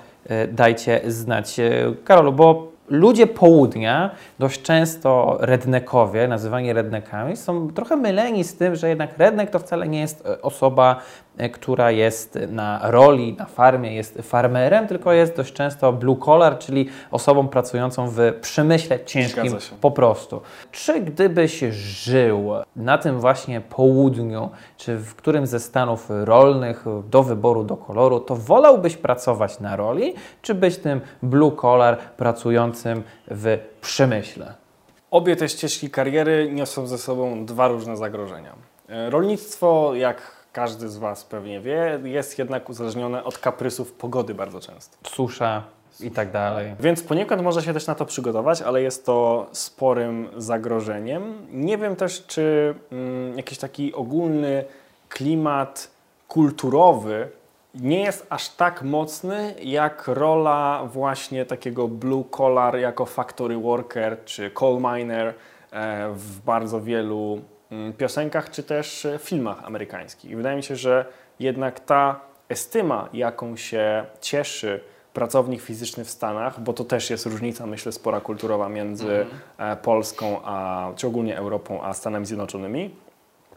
dajcie 0.48 1.00
znać. 1.06 1.56
Karolu, 2.04 2.32
bo 2.32 2.73
ludzie 2.88 3.26
południa, 3.26 4.10
dość 4.38 4.62
często 4.62 5.36
redneckowie, 5.40 6.28
nazywani 6.28 6.72
redneckami, 6.72 7.36
są 7.36 7.72
trochę 7.72 7.96
myleni 7.96 8.44
z 8.44 8.56
tym, 8.56 8.76
że 8.76 8.88
jednak 8.88 9.18
redneck 9.18 9.52
to 9.52 9.58
wcale 9.58 9.88
nie 9.88 10.00
jest 10.00 10.26
e, 10.26 10.42
osoba, 10.42 11.00
e, 11.36 11.48
która 11.48 11.90
jest 11.90 12.38
na 12.48 12.80
roli, 12.82 13.36
na 13.38 13.44
farmie, 13.44 13.94
jest 13.94 14.18
farmerem, 14.22 14.86
tylko 14.86 15.12
jest 15.12 15.36
dość 15.36 15.52
często 15.52 15.92
blue 15.92 16.16
collar, 16.16 16.58
czyli 16.58 16.88
osobą 17.10 17.48
pracującą 17.48 18.08
w 18.08 18.18
przemyśle 18.40 19.04
ciężkim 19.04 19.56
po 19.80 19.90
prostu. 19.90 20.40
Czy 20.72 21.00
gdybyś 21.00 21.60
żył 21.70 22.50
na 22.76 22.98
tym 22.98 23.20
właśnie 23.20 23.60
południu, 23.60 24.50
czy 24.76 24.96
w 24.96 25.14
którym 25.14 25.46
ze 25.46 25.60
stanów 25.60 26.06
rolnych 26.10 26.84
do 27.10 27.22
wyboru, 27.22 27.64
do 27.64 27.76
koloru, 27.76 28.20
to 28.20 28.36
wolałbyś 28.36 28.96
pracować 28.96 29.60
na 29.60 29.76
roli, 29.76 30.14
czy 30.42 30.54
być 30.54 30.76
tym 30.76 31.00
blue 31.22 31.52
collar 31.56 31.98
pracującym 31.98 32.73
w 33.30 33.58
przemyśle? 33.80 34.54
Obie 35.10 35.36
te 35.36 35.48
ścieżki 35.48 35.90
kariery 35.90 36.50
niosą 36.52 36.86
ze 36.86 36.98
sobą 36.98 37.46
dwa 37.46 37.68
różne 37.68 37.96
zagrożenia. 37.96 38.54
E, 38.88 39.10
Rolnictwo, 39.10 39.94
jak 39.94 40.46
każdy 40.52 40.88
z 40.88 40.96
Was 40.96 41.24
pewnie 41.24 41.60
wie, 41.60 42.00
jest 42.04 42.38
jednak 42.38 42.70
uzależnione 42.70 43.24
od 43.24 43.38
kaprysów 43.38 43.92
pogody 43.92 44.34
bardzo 44.34 44.60
często. 44.60 44.96
Susza, 45.08 45.62
i 46.00 46.10
tak 46.10 46.30
dalej. 46.30 46.74
Więc 46.80 47.02
poniekąd 47.02 47.42
może 47.42 47.62
się 47.62 47.72
też 47.72 47.86
na 47.86 47.94
to 47.94 48.06
przygotować, 48.06 48.62
ale 48.62 48.82
jest 48.82 49.06
to 49.06 49.46
sporym 49.52 50.28
zagrożeniem. 50.36 51.46
Nie 51.50 51.78
wiem 51.78 51.96
też, 51.96 52.26
czy 52.26 52.74
mm, 52.92 53.36
jakiś 53.36 53.58
taki 53.58 53.94
ogólny 53.94 54.64
klimat 55.08 55.90
kulturowy 56.28 57.28
nie 57.74 58.00
jest 58.00 58.26
aż 58.30 58.48
tak 58.48 58.82
mocny 58.82 59.54
jak 59.62 60.08
rola 60.08 60.84
właśnie 60.86 61.46
takiego 61.46 61.88
blue 61.88 62.24
collar 62.30 62.78
jako 62.78 63.06
factory 63.06 63.56
worker 63.56 64.24
czy 64.24 64.50
coal 64.50 64.78
miner 64.80 65.26
e, 65.26 65.32
w 66.12 66.40
bardzo 66.40 66.80
wielu 66.80 67.40
mm, 67.70 67.92
piosenkach 67.92 68.50
czy 68.50 68.62
też 68.62 69.04
e, 69.04 69.18
filmach 69.18 69.64
amerykańskich. 69.64 70.30
I 70.30 70.36
wydaje 70.36 70.56
mi 70.56 70.62
się, 70.62 70.76
że 70.76 71.06
jednak 71.40 71.80
ta 71.80 72.20
estyma, 72.48 73.08
jaką 73.12 73.56
się 73.56 74.04
cieszy 74.20 74.80
pracownik 75.12 75.62
fizyczny 75.62 76.04
w 76.04 76.10
Stanach, 76.10 76.60
bo 76.60 76.72
to 76.72 76.84
też 76.84 77.10
jest 77.10 77.26
różnica, 77.26 77.66
myślę, 77.66 77.92
spora 77.92 78.20
kulturowa 78.20 78.68
między 78.68 79.26
mm. 79.58 79.76
Polską, 79.76 80.40
a, 80.44 80.88
czy 80.96 81.06
ogólnie 81.06 81.36
Europą, 81.36 81.82
a 81.82 81.94
Stanami 81.94 82.26
Zjednoczonymi, 82.26 82.94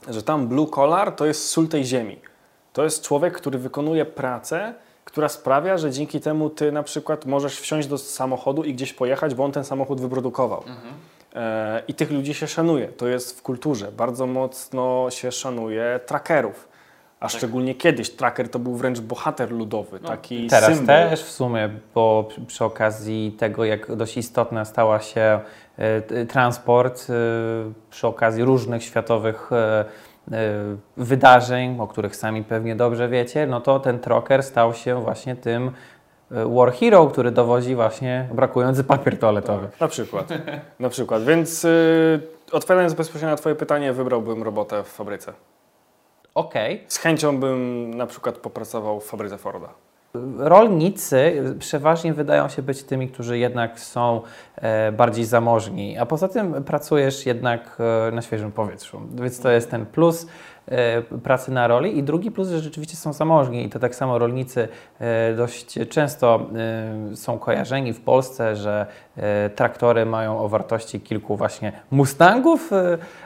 że 0.09 0.23
tam 0.23 0.47
blue 0.47 0.67
collar 0.67 1.11
to 1.11 1.25
jest 1.25 1.49
sól 1.49 1.67
tej 1.67 1.85
ziemi. 1.85 2.19
To 2.77 2.83
jest 2.83 3.03
człowiek, 3.03 3.33
który 3.33 3.59
wykonuje 3.59 4.05
pracę, 4.05 4.73
która 5.05 5.29
sprawia, 5.29 5.77
że 5.77 5.91
dzięki 5.91 6.21
temu 6.21 6.49
ty 6.49 6.71
na 6.71 6.83
przykład 6.83 7.25
możesz 7.25 7.59
wsiąść 7.59 7.87
do 7.87 7.97
samochodu 7.97 8.63
i 8.63 8.73
gdzieś 8.73 8.93
pojechać, 8.93 9.35
bo 9.35 9.43
on 9.43 9.51
ten 9.51 9.63
samochód 9.63 10.01
wyprodukował. 10.01 10.59
Mhm. 10.59 10.93
E, 11.35 11.83
I 11.87 11.93
tych 11.93 12.11
ludzi 12.11 12.33
się 12.33 12.47
szanuje. 12.47 12.87
To 12.87 13.07
jest 13.07 13.39
w 13.39 13.41
kulturze. 13.41 13.91
Bardzo 13.91 14.27
mocno 14.27 15.07
się 15.09 15.31
szanuje 15.31 15.99
trackerów. 16.05 16.67
A 17.19 17.27
tak. 17.27 17.37
szczególnie 17.37 17.75
kiedyś 17.75 18.09
tracker 18.09 18.49
to 18.49 18.59
był 18.59 18.75
wręcz 18.75 18.99
bohater 18.99 19.51
ludowy, 19.51 19.99
no, 20.01 20.07
taki 20.07 20.47
Teraz 20.47 20.65
symbol. 20.69 20.85
też 20.85 21.23
w 21.23 21.31
sumie, 21.31 21.69
bo 21.95 22.25
przy, 22.29 22.41
przy 22.41 22.65
okazji 22.65 23.35
tego, 23.39 23.65
jak 23.65 23.95
dość 23.95 24.17
istotna 24.17 24.65
stała 24.65 24.99
się 24.99 25.39
y, 26.11 26.25
transport 26.25 27.09
y, 27.09 27.13
przy 27.89 28.07
okazji 28.07 28.43
różnych 28.43 28.83
światowych 28.83 29.49
y, 29.51 30.06
wydarzeń, 30.97 31.79
o 31.79 31.87
których 31.87 32.15
sami 32.15 32.43
pewnie 32.43 32.75
dobrze 32.75 33.09
wiecie, 33.09 33.47
no 33.47 33.61
to 33.61 33.79
ten 33.79 33.99
trocker 33.99 34.43
stał 34.43 34.73
się 34.73 35.01
właśnie 35.01 35.35
tym 35.35 35.71
War 36.31 36.73
Hero, 36.73 37.07
który 37.07 37.31
dowodzi 37.31 37.75
właśnie 37.75 38.29
brakujący 38.33 38.83
papier 38.83 39.19
toaletowy. 39.19 39.67
Tak, 39.67 39.79
na 39.79 39.87
przykład. 39.87 40.29
na 40.79 40.89
przykład. 40.89 41.23
Więc 41.23 41.63
yy, 41.63 42.21
odpowiadając 42.51 42.93
bezpośrednio 42.93 43.29
na 43.29 43.35
Twoje 43.35 43.55
pytanie, 43.55 43.93
wybrałbym 43.93 44.43
robotę 44.43 44.83
w 44.83 44.87
fabryce. 44.87 45.33
Okej. 46.35 46.75
Okay. 46.75 46.85
Z 46.87 46.97
chęcią 46.97 47.39
bym 47.39 47.93
na 47.93 48.07
przykład 48.07 48.37
popracował 48.37 48.99
w 48.99 49.05
fabryce 49.05 49.37
Forda. 49.37 49.86
Rolnicy 50.37 51.43
przeważnie 51.59 52.13
wydają 52.13 52.49
się 52.49 52.61
być 52.61 52.83
tymi, 52.83 53.09
którzy 53.09 53.37
jednak 53.37 53.79
są 53.79 54.21
e, 54.55 54.91
bardziej 54.91 55.25
zamożni, 55.25 55.97
a 55.97 56.05
poza 56.05 56.27
tym 56.27 56.63
pracujesz 56.63 57.25
jednak 57.25 57.77
e, 58.07 58.11
na 58.11 58.21
świeżym 58.21 58.51
powietrzu, 58.51 59.01
więc 59.15 59.39
to 59.39 59.51
jest 59.51 59.71
ten 59.71 59.85
plus 59.85 60.27
e, 60.67 61.01
pracy 61.01 61.51
na 61.51 61.67
roli. 61.67 61.97
I 61.97 62.03
drugi 62.03 62.31
plus, 62.31 62.49
że 62.49 62.59
rzeczywiście 62.59 62.97
są 62.97 63.13
zamożni. 63.13 63.65
I 63.65 63.69
to 63.69 63.79
tak 63.79 63.95
samo 63.95 64.19
rolnicy 64.19 64.67
dość 65.37 65.79
często 65.89 66.45
są 67.15 67.39
kojarzeni 67.39 67.93
w 67.93 68.01
Polsce, 68.01 68.55
że 68.55 68.85
traktory 69.55 70.05
mają 70.05 70.39
o 70.39 70.49
wartości 70.49 71.01
kilku 71.01 71.35
właśnie 71.35 71.71
Mustangów, 71.91 72.71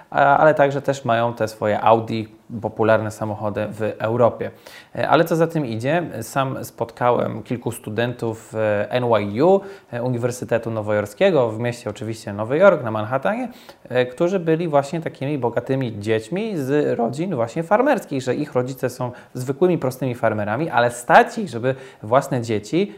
ale 0.10 0.54
także 0.54 0.82
też 0.82 1.06
mają 1.06 1.34
te 1.34 1.48
swoje 1.48 1.82
Audi, 1.82 2.28
popularne 2.62 3.12
samochody 3.12 3.68
w 3.70 3.82
Europie. 4.00 4.52
E, 4.96 5.10
ale 5.10 5.26
co 5.26 5.36
za 5.36 5.48
tym 5.48 5.66
idzie, 5.66 6.04
sam 6.22 6.66
spotkałem 6.66 7.44
kilku 7.44 7.72
studentów 7.72 8.54
e, 8.90 9.00
NYU, 9.02 9.62
e, 9.92 10.04
Uniwersytetu 10.04 10.72
Nowojorskiego, 10.72 11.50
w 11.50 11.60
mieście 11.60 11.90
oczywiście 11.90 12.34
Nowy 12.34 12.58
Jork, 12.58 12.84
na 12.84 12.92
Manhattanie, 12.92 13.50
którzy 14.12 14.40
byli 14.40 14.68
właśnie 14.68 15.02
takimi 15.02 15.38
bogatymi 15.38 16.00
dziećmi 16.00 16.58
z 16.58 17.00
rodzin 17.00 17.36
właśnie 17.36 17.64
farmerskich, 17.64 18.22
że 18.22 18.36
ich 18.36 18.54
rodzice 18.54 18.90
są 18.90 19.12
zwykłymi, 19.34 19.78
prostymi 19.78 20.16
farmerami, 20.16 20.70
ale 20.70 20.92
stać 20.92 21.38
ich, 21.38 21.50
żeby 21.50 21.76
własne 22.04 22.42
dzieci, 22.42 22.94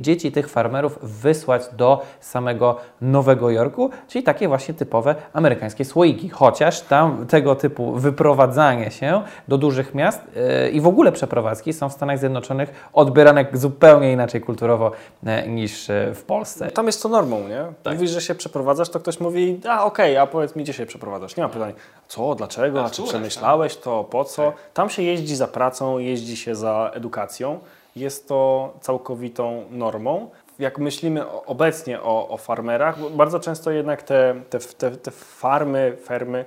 dzieci 0.00 0.32
tych 0.32 0.48
farmerów 0.48 0.98
wysłać 1.02 1.62
do 1.76 2.02
samego 2.20 2.76
Nowego 3.00 3.50
Jorku, 3.50 3.90
czyli 4.08 4.24
takie 4.24 4.48
właśnie 4.48 4.74
typowe 4.74 5.14
amerykańskie 5.32 5.84
słoiki. 5.84 6.28
Chociaż 6.28 6.80
tam 6.80 7.26
tego 7.26 7.54
typu 7.54 7.92
wyprowadzanie 7.92 8.89
się 8.90 9.22
do 9.48 9.58
dużych 9.58 9.94
miast 9.94 10.20
yy, 10.62 10.70
i 10.70 10.80
w 10.80 10.86
ogóle 10.86 11.12
przeprowadzki 11.12 11.72
są 11.72 11.88
w 11.88 11.92
Stanach 11.92 12.18
Zjednoczonych 12.18 12.88
odbierane 12.92 13.46
zupełnie 13.52 14.12
inaczej 14.12 14.40
kulturowo 14.40 14.92
yy, 15.22 15.48
niż 15.48 15.88
yy, 15.88 16.14
w 16.14 16.22
Polsce. 16.22 16.70
Tam 16.70 16.86
jest 16.86 17.02
to 17.02 17.08
normą, 17.08 17.48
nie? 17.48 17.64
Tak. 17.82 17.94
Mówisz, 17.94 18.10
że 18.10 18.20
się 18.20 18.34
przeprowadzasz, 18.34 18.88
to 18.88 19.00
ktoś 19.00 19.20
mówi, 19.20 19.60
a 19.68 19.84
okej, 19.84 20.12
okay, 20.12 20.22
a 20.22 20.26
powiedz 20.26 20.56
mi, 20.56 20.64
gdzie 20.64 20.72
się 20.72 20.86
przeprowadzasz. 20.86 21.36
Nie 21.36 21.42
ma 21.42 21.48
pytań, 21.48 21.72
co, 22.08 22.34
dlaczego, 22.34 22.82
a, 22.82 22.86
a 22.86 22.90
czy 22.90 23.02
przemyślałeś 23.02 23.76
to, 23.76 24.04
po 24.04 24.24
co? 24.24 24.52
Tak. 24.52 24.70
Tam 24.74 24.90
się 24.90 25.02
jeździ 25.02 25.36
za 25.36 25.48
pracą, 25.48 25.98
jeździ 25.98 26.36
się 26.36 26.54
za 26.54 26.90
edukacją. 26.94 27.58
Jest 27.96 28.28
to 28.28 28.72
całkowitą 28.80 29.64
normą 29.70 30.30
jak 30.60 30.78
myślimy 30.78 31.30
obecnie 31.30 32.02
o, 32.02 32.28
o 32.28 32.36
farmerach, 32.36 33.10
bardzo 33.10 33.40
często 33.40 33.70
jednak 33.70 34.02
te, 34.02 34.34
te, 34.50 34.58
te, 34.58 34.90
te 34.90 35.10
farmy, 35.10 35.96
fermy, 36.04 36.44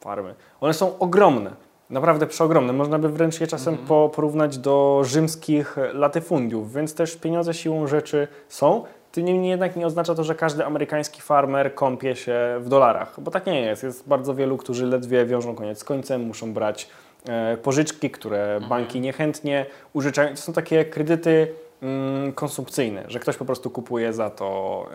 farmy, 0.00 0.34
one 0.60 0.74
są 0.74 0.98
ogromne. 0.98 1.65
Naprawdę 1.90 2.26
przeogromne. 2.26 2.72
Można 2.72 2.98
by 2.98 3.08
wręcz 3.08 3.40
je 3.40 3.46
czasem 3.46 3.76
-hmm. 3.76 4.10
porównać 4.10 4.58
do 4.58 5.02
rzymskich 5.04 5.76
latyfundiów, 5.92 6.72
więc 6.72 6.94
też 6.94 7.16
pieniądze 7.16 7.54
siłą 7.54 7.86
rzeczy 7.86 8.28
są. 8.48 8.84
Tym 9.12 9.24
niemniej 9.24 9.50
jednak 9.50 9.76
nie 9.76 9.86
oznacza 9.86 10.14
to, 10.14 10.24
że 10.24 10.34
każdy 10.34 10.64
amerykański 10.64 11.20
farmer 11.20 11.74
kąpie 11.74 12.16
się 12.16 12.38
w 12.60 12.68
dolarach, 12.68 13.20
bo 13.20 13.30
tak 13.30 13.46
nie 13.46 13.60
jest. 13.60 13.82
Jest 13.82 14.08
bardzo 14.08 14.34
wielu, 14.34 14.56
którzy 14.56 14.86
ledwie 14.86 15.26
wiążą 15.26 15.54
koniec 15.54 15.78
z 15.78 15.84
końcem, 15.84 16.22
muszą 16.22 16.52
brać 16.52 16.88
e, 17.28 17.56
pożyczki, 17.56 18.10
które 18.10 18.58
-hmm. 18.60 18.68
banki 18.68 19.00
niechętnie 19.00 19.66
użyczają. 19.92 20.30
To 20.30 20.36
są 20.36 20.52
takie 20.52 20.84
kredyty 20.84 21.48
mm, 21.82 22.32
konsumpcyjne, 22.32 23.04
że 23.08 23.18
ktoś 23.18 23.36
po 23.36 23.44
prostu 23.44 23.70
kupuje 23.70 24.12
za 24.12 24.30
to 24.30 24.86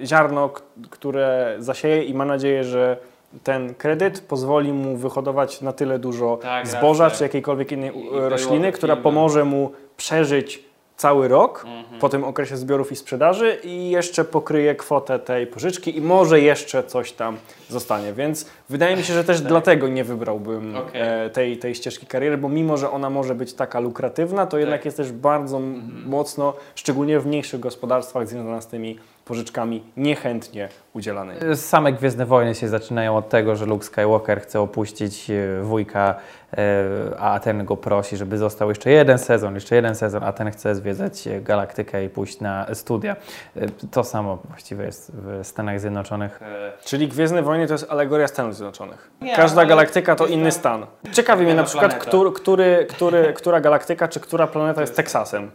e, 0.00 0.06
ziarno, 0.06 0.50
które 0.90 1.56
zasieje 1.58 2.04
i 2.04 2.14
ma 2.14 2.24
nadzieję, 2.24 2.64
że 2.64 2.96
ten 3.42 3.74
kredyt 3.74 4.20
pozwoli 4.20 4.72
mu 4.72 4.96
wyhodować 4.96 5.60
na 5.60 5.72
tyle 5.72 5.98
dużo 5.98 6.38
tak, 6.42 6.68
zboża 6.68 7.10
czy 7.10 7.22
jakiejkolwiek 7.22 7.72
innej 7.72 7.92
rośliny, 8.12 8.72
która 8.72 8.96
pomoże 8.96 9.44
mu 9.44 9.72
przeżyć 9.96 10.70
cały 11.00 11.28
rok 11.28 11.64
mhm. 11.66 12.00
po 12.00 12.08
tym 12.08 12.24
okresie 12.24 12.56
zbiorów 12.56 12.92
i 12.92 12.96
sprzedaży 12.96 13.58
i 13.64 13.90
jeszcze 13.90 14.24
pokryje 14.24 14.74
kwotę 14.74 15.18
tej 15.18 15.46
pożyczki 15.46 15.96
i 15.96 16.00
może 16.00 16.40
jeszcze 16.40 16.82
coś 16.82 17.12
tam 17.12 17.36
zostanie. 17.68 18.12
Więc 18.12 18.46
wydaje 18.68 18.96
mi 18.96 19.02
się, 19.02 19.14
że 19.14 19.24
też 19.24 19.38
tak. 19.38 19.48
dlatego 19.48 19.88
nie 19.88 20.04
wybrałbym 20.04 20.76
okay. 20.76 21.02
E, 21.02 21.30
tej, 21.30 21.58
tej 21.58 21.74
ścieżki 21.74 22.06
kariery, 22.06 22.38
bo 22.38 22.48
mimo, 22.48 22.76
że 22.76 22.90
ona 22.90 23.10
może 23.10 23.34
być 23.34 23.54
taka 23.54 23.80
lukratywna, 23.80 24.46
to 24.46 24.58
jednak 24.58 24.80
tak. 24.80 24.84
jest 24.84 24.96
też 24.96 25.12
bardzo 25.12 25.56
mhm. 25.56 26.02
mocno, 26.06 26.54
szczególnie 26.74 27.20
w 27.20 27.26
mniejszych 27.26 27.60
gospodarstwach 27.60 28.28
związana 28.28 28.60
z 28.60 28.66
tymi 28.66 28.98
pożyczkami 29.30 29.82
niechętnie 29.96 30.68
udzielanymi. 30.92 31.56
Same 31.56 31.92
Gwiezdne 31.92 32.26
Wojny 32.26 32.54
się 32.54 32.68
zaczynają 32.68 33.16
od 33.16 33.28
tego, 33.28 33.56
że 33.56 33.66
Luke 33.66 33.84
Skywalker 33.84 34.40
chce 34.40 34.60
opuścić 34.60 35.30
e, 35.30 35.62
wujka, 35.62 36.14
e, 36.52 37.18
a 37.18 37.40
ten 37.40 37.64
go 37.64 37.76
prosi, 37.76 38.16
żeby 38.16 38.38
został 38.38 38.68
jeszcze 38.68 38.90
jeden 38.90 39.18
sezon, 39.18 39.54
jeszcze 39.54 39.76
jeden 39.76 39.94
sezon, 39.94 40.24
a 40.24 40.32
ten 40.32 40.50
chce 40.50 40.74
zwiedzać 40.74 41.28
galaktykę 41.40 42.04
i 42.04 42.08
pójść 42.08 42.40
na 42.40 42.66
studia. 42.74 43.16
E, 43.56 43.66
to 43.90 44.04
samo 44.04 44.38
właściwie 44.48 44.84
jest 44.84 45.12
w 45.14 45.46
Stanach 45.46 45.80
Zjednoczonych. 45.80 46.40
Czyli 46.84 47.08
Gwiezdne 47.08 47.42
Wojny 47.42 47.66
to 47.66 47.74
jest 47.74 47.90
alegoria 47.90 48.28
Stanów 48.28 48.56
Zjednoczonych. 48.56 49.10
Nie, 49.20 49.36
Każda 49.36 49.66
galaktyka 49.66 50.16
to 50.16 50.26
inny 50.26 50.52
stan. 50.52 50.86
Ciekawi 51.12 51.44
mnie 51.44 51.54
na 51.54 51.64
przykład, 51.64 51.94
który, 51.94 52.32
który, 52.32 52.86
który, 52.90 53.32
która 53.32 53.60
galaktyka 53.60 54.08
czy 54.08 54.20
która 54.20 54.46
planeta 54.46 54.80
jest 54.80 54.96
Teksasem. 54.96 55.50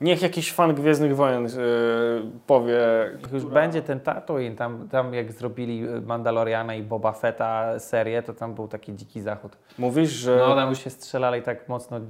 Niech 0.00 0.22
jakiś 0.22 0.52
fan 0.52 0.74
Gwiezdnych 0.74 1.16
Wojen 1.16 1.44
yy, 1.44 1.50
powie. 2.46 2.78
Już 3.32 3.42
która... 3.42 3.54
będzie 3.54 3.82
ten 3.82 4.00
Tatooine, 4.00 4.56
tam, 4.56 4.88
tam 4.88 5.14
jak 5.14 5.32
zrobili 5.32 5.82
Mandaloriana 6.06 6.74
i 6.74 6.82
Boba 6.82 7.12
Fetta 7.12 7.78
serię, 7.78 8.22
to 8.22 8.34
tam 8.34 8.54
był 8.54 8.68
taki 8.68 8.94
dziki 8.94 9.20
zachód. 9.20 9.56
Mówisz, 9.78 10.10
że... 10.10 10.36
No 10.48 10.54
tam 10.54 10.68
już 10.68 10.78
się 10.84 10.90
strzelali 10.90 11.42
tak 11.42 11.68
mocno 11.68 12.00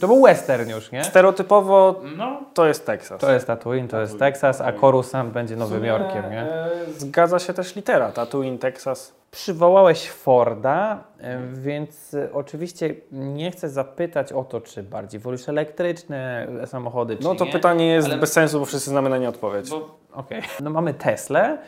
to 0.00 0.06
był 0.06 0.22
western 0.22 0.70
już, 0.70 0.92
nie? 0.92 1.04
Stereotypowo 1.04 2.00
no. 2.16 2.42
to 2.54 2.66
jest 2.66 2.86
Teksas. 2.86 3.20
To 3.20 3.32
jest 3.32 3.46
Tatooine, 3.46 3.88
to 3.88 4.00
jest 4.00 4.18
Teksas, 4.18 4.60
a 4.60 4.72
Coruscant 4.72 5.32
będzie 5.32 5.56
Nowym 5.56 5.84
Jorkiem, 5.84 6.30
nie? 6.30 6.42
E, 6.42 6.70
zgadza 6.96 7.38
się 7.38 7.54
też 7.54 7.76
litera, 7.76 8.12
Tatooine, 8.12 8.58
Teksas. 8.58 9.14
Przywołałeś 9.30 10.10
Forda, 10.10 11.04
e, 11.18 11.38
więc 11.52 12.14
e, 12.14 12.28
oczywiście 12.32 12.94
nie 13.12 13.50
chcę 13.50 13.68
zapytać 13.68 14.32
o 14.32 14.44
to, 14.44 14.60
czy 14.60 14.82
bardziej 14.82 15.20
wolisz 15.20 15.48
elektryczne 15.48 16.46
samochody, 16.66 17.16
czy 17.16 17.24
No 17.24 17.34
to 17.34 17.44
nie, 17.44 17.52
pytanie 17.52 17.86
jest 17.86 18.08
ale... 18.08 18.16
bez 18.16 18.32
sensu, 18.32 18.58
bo 18.58 18.64
wszyscy 18.64 18.90
znamy 18.90 19.10
na 19.10 19.18
nie 19.18 19.28
odpowiedź. 19.28 19.70
Bo... 19.70 19.96
Okay. 20.12 20.42
No 20.60 20.70
mamy 20.70 20.94
Tesla, 20.94 21.58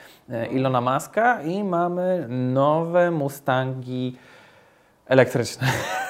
Ilona 0.50 0.80
Maska 0.80 1.42
i 1.42 1.64
mamy 1.64 2.26
nowe 2.28 3.10
Mustangi 3.10 4.16
elektryczne. 5.06 5.68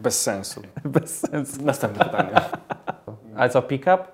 Bez 0.00 0.22
sensu. 0.22 0.62
Bez 0.84 1.20
sensu. 1.20 1.62
Następne 1.64 2.04
pytanie. 2.04 2.30
Ale 3.36 3.50
co, 3.50 3.62
pick-up? 3.62 4.04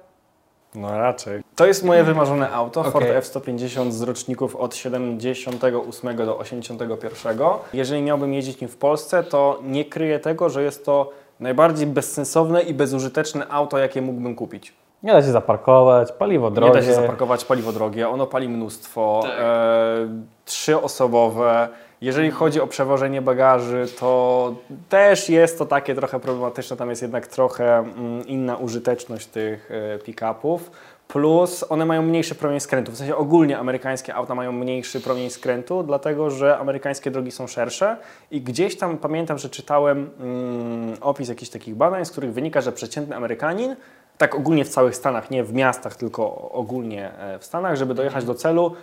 No 0.74 0.98
raczej. 0.98 1.42
To 1.56 1.66
jest 1.66 1.84
moje 1.84 2.04
wymarzone 2.04 2.50
auto, 2.50 2.82
Ford 2.84 2.96
Okej. 2.96 3.16
F-150 3.16 3.90
z 3.90 4.02
roczników 4.02 4.56
od 4.56 4.74
78 4.74 6.16
do 6.16 6.38
81. 6.38 7.38
Jeżeli 7.72 8.02
miałbym 8.02 8.34
jeździć 8.34 8.60
nim 8.60 8.70
w 8.70 8.76
Polsce, 8.76 9.22
to 9.24 9.58
nie 9.62 9.84
kryję 9.84 10.18
tego, 10.20 10.48
że 10.48 10.62
jest 10.62 10.84
to 10.84 11.10
najbardziej 11.40 11.86
bezsensowne 11.86 12.62
i 12.62 12.74
bezużyteczne 12.74 13.48
auto, 13.48 13.78
jakie 13.78 14.02
mógłbym 14.02 14.34
kupić. 14.34 14.74
Nie 15.02 15.12
da 15.12 15.22
się 15.22 15.32
zaparkować, 15.32 16.12
paliwo 16.12 16.48
Nie 16.48 16.54
drogie. 16.54 16.72
da 16.74 16.82
się 16.82 16.94
zaparkować, 16.94 17.44
paliwo 17.44 17.72
drogie, 17.72 18.08
ono 18.08 18.26
pali 18.26 18.48
mnóstwo, 18.48 19.20
Tak. 19.22 19.32
e, 19.40 20.08
trzyosobowe. 20.44 21.68
Jeżeli 22.00 22.30
chodzi 22.30 22.60
o 22.60 22.66
przewożenie 22.66 23.22
bagaży, 23.22 23.86
to 24.00 24.54
też 24.88 25.28
jest 25.28 25.58
to 25.58 25.66
takie 25.66 25.94
trochę 25.94 26.20
problematyczne, 26.20 26.76
tam 26.76 26.90
jest 26.90 27.02
jednak 27.02 27.26
trochę 27.26 27.78
mm, 27.78 28.26
inna 28.26 28.56
użyteczność 28.56 29.26
tych 29.26 29.70
e, 29.70 29.98
pick-upów. 29.98 30.70
Plus 31.08 31.64
one 31.68 31.86
mają 31.86 32.02
mniejszy 32.02 32.34
promień 32.34 32.60
skrętu, 32.60 32.92
w 32.92 32.96
sensie 32.96 33.16
ogólnie 33.16 33.58
amerykańskie 33.58 34.14
auta 34.14 34.34
mają 34.34 34.52
mniejszy 34.52 35.00
promień 35.00 35.30
skrętu, 35.30 35.82
dlatego 35.82 36.30
że 36.30 36.58
amerykańskie 36.58 37.10
drogi 37.10 37.30
są 37.30 37.46
szersze 37.46 37.96
i 38.30 38.40
gdzieś 38.40 38.76
tam 38.76 38.98
pamiętam, 38.98 39.38
że 39.38 39.50
czytałem 39.50 40.10
mm, 40.20 40.96
opis 41.00 41.28
jakichś 41.28 41.50
takich 41.50 41.74
badań, 41.74 42.04
z 42.04 42.10
których 42.10 42.32
wynika, 42.32 42.60
że 42.60 42.72
przeciętny 42.72 43.16
Amerykanin 43.16 43.76
tak 44.18 44.34
ogólnie 44.34 44.64
w 44.64 44.68
całych 44.68 44.96
Stanach, 44.96 45.30
nie 45.30 45.44
w 45.44 45.52
miastach, 45.52 45.96
tylko 45.96 46.50
ogólnie 46.50 47.12
e, 47.18 47.38
w 47.38 47.44
Stanach, 47.44 47.76
żeby 47.76 47.94
dojechać 47.94 48.24
do 48.24 48.34
celu, 48.34 48.74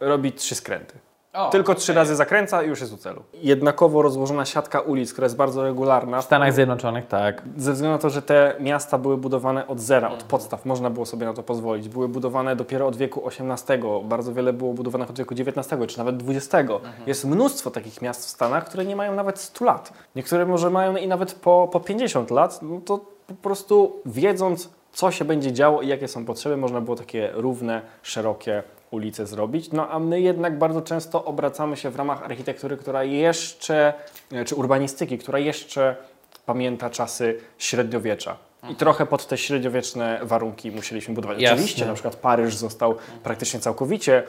robi 0.00 0.32
trzy 0.32 0.54
skręty. 0.54 1.11
O, 1.32 1.50
tylko 1.50 1.74
trzy 1.74 1.92
razy 1.92 2.16
zakręca 2.16 2.62
i 2.62 2.68
już 2.68 2.80
jest 2.80 2.92
u 2.92 2.96
celu. 2.96 3.22
Jednakowo 3.34 4.02
rozłożona 4.02 4.44
siatka 4.44 4.80
ulic, 4.80 5.12
która 5.12 5.24
jest 5.24 5.36
bardzo 5.36 5.62
regularna. 5.62 6.20
W 6.20 6.24
Stanach 6.24 6.52
Zjednoczonych 6.52 7.06
tak. 7.06 7.42
Ze 7.56 7.72
względu 7.72 7.92
na 7.92 7.98
to, 7.98 8.10
że 8.10 8.22
te 8.22 8.54
miasta 8.60 8.98
były 8.98 9.16
budowane 9.16 9.66
od 9.66 9.80
zera, 9.80 10.10
od 10.10 10.22
podstaw, 10.22 10.64
można 10.64 10.90
było 10.90 11.06
sobie 11.06 11.26
na 11.26 11.34
to 11.34 11.42
pozwolić. 11.42 11.88
Były 11.88 12.08
budowane 12.08 12.56
dopiero 12.56 12.86
od 12.86 12.96
wieku 12.96 13.22
XVIII, 13.26 13.82
bardzo 14.04 14.34
wiele 14.34 14.52
było 14.52 14.72
budowanych 14.72 15.10
od 15.10 15.18
wieku 15.18 15.34
XIX 15.34 15.80
czy 15.88 15.98
nawet 15.98 16.16
XX. 16.28 16.72
Jest 17.06 17.24
mnóstwo 17.24 17.70
takich 17.70 18.02
miast 18.02 18.26
w 18.26 18.28
Stanach, 18.28 18.64
które 18.64 18.84
nie 18.84 18.96
mają 18.96 19.14
nawet 19.14 19.38
100 19.38 19.64
lat. 19.64 19.92
Niektóre 20.16 20.46
może 20.46 20.70
mają 20.70 20.96
i 20.96 21.08
nawet 21.08 21.34
po, 21.34 21.68
po 21.72 21.80
50 21.80 22.30
lat. 22.30 22.62
No 22.62 22.80
to 22.84 23.00
po 23.26 23.34
prostu 23.34 24.00
wiedząc, 24.06 24.70
co 24.92 25.10
się 25.10 25.24
będzie 25.24 25.52
działo 25.52 25.82
i 25.82 25.88
jakie 25.88 26.08
są 26.08 26.24
potrzeby, 26.24 26.56
można 26.56 26.80
było 26.80 26.96
takie 26.96 27.30
równe, 27.34 27.82
szerokie 28.02 28.62
ulice 28.92 29.26
zrobić. 29.26 29.72
No 29.72 29.88
a 29.88 29.98
my 29.98 30.20
jednak 30.20 30.58
bardzo 30.58 30.82
często 30.82 31.24
obracamy 31.24 31.76
się 31.76 31.90
w 31.90 31.96
ramach 31.96 32.22
architektury, 32.22 32.76
która 32.76 33.04
jeszcze, 33.04 33.94
e, 34.32 34.44
czy 34.44 34.54
urbanistyki, 34.54 35.18
która 35.18 35.38
jeszcze 35.38 35.96
pamięta 36.46 36.90
czasy 36.90 37.38
średniowiecza. 37.58 38.36
I 38.70 38.74
trochę 38.74 39.06
pod 39.06 39.26
te 39.26 39.38
średniowieczne 39.38 40.20
warunki 40.22 40.70
musieliśmy 40.70 41.14
budować. 41.14 41.40
Jasne. 41.40 41.54
Oczywiście 41.54 41.86
na 41.86 41.94
przykład 41.94 42.16
Paryż 42.16 42.54
został 42.54 42.94
praktycznie 43.22 43.60
całkowicie 43.60 44.18
e, 44.18 44.22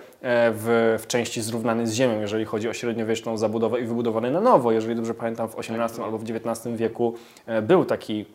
w, 0.52 0.98
w 1.04 1.08
części 1.08 1.42
zrównany 1.42 1.88
z 1.88 1.94
ziemią, 1.94 2.22
jeżeli 2.22 2.46
chodzi 2.46 2.70
o 2.70 2.74
średniowieczną 2.74 3.38
zabudowę 3.38 3.82
i 3.82 3.86
wybudowany 3.86 4.32
na 4.32 4.42
nowo. 4.42 4.72
Jeżeli 4.72 4.96
dobrze 4.96 5.14
pamiętam, 5.14 5.50
w 5.50 5.60
XVIII 5.60 6.04
albo 6.04 6.18
w 6.18 6.24
XIX 6.24 6.76
wieku 6.76 7.16
e, 7.46 7.62
był 7.62 7.86
taki 7.86 8.26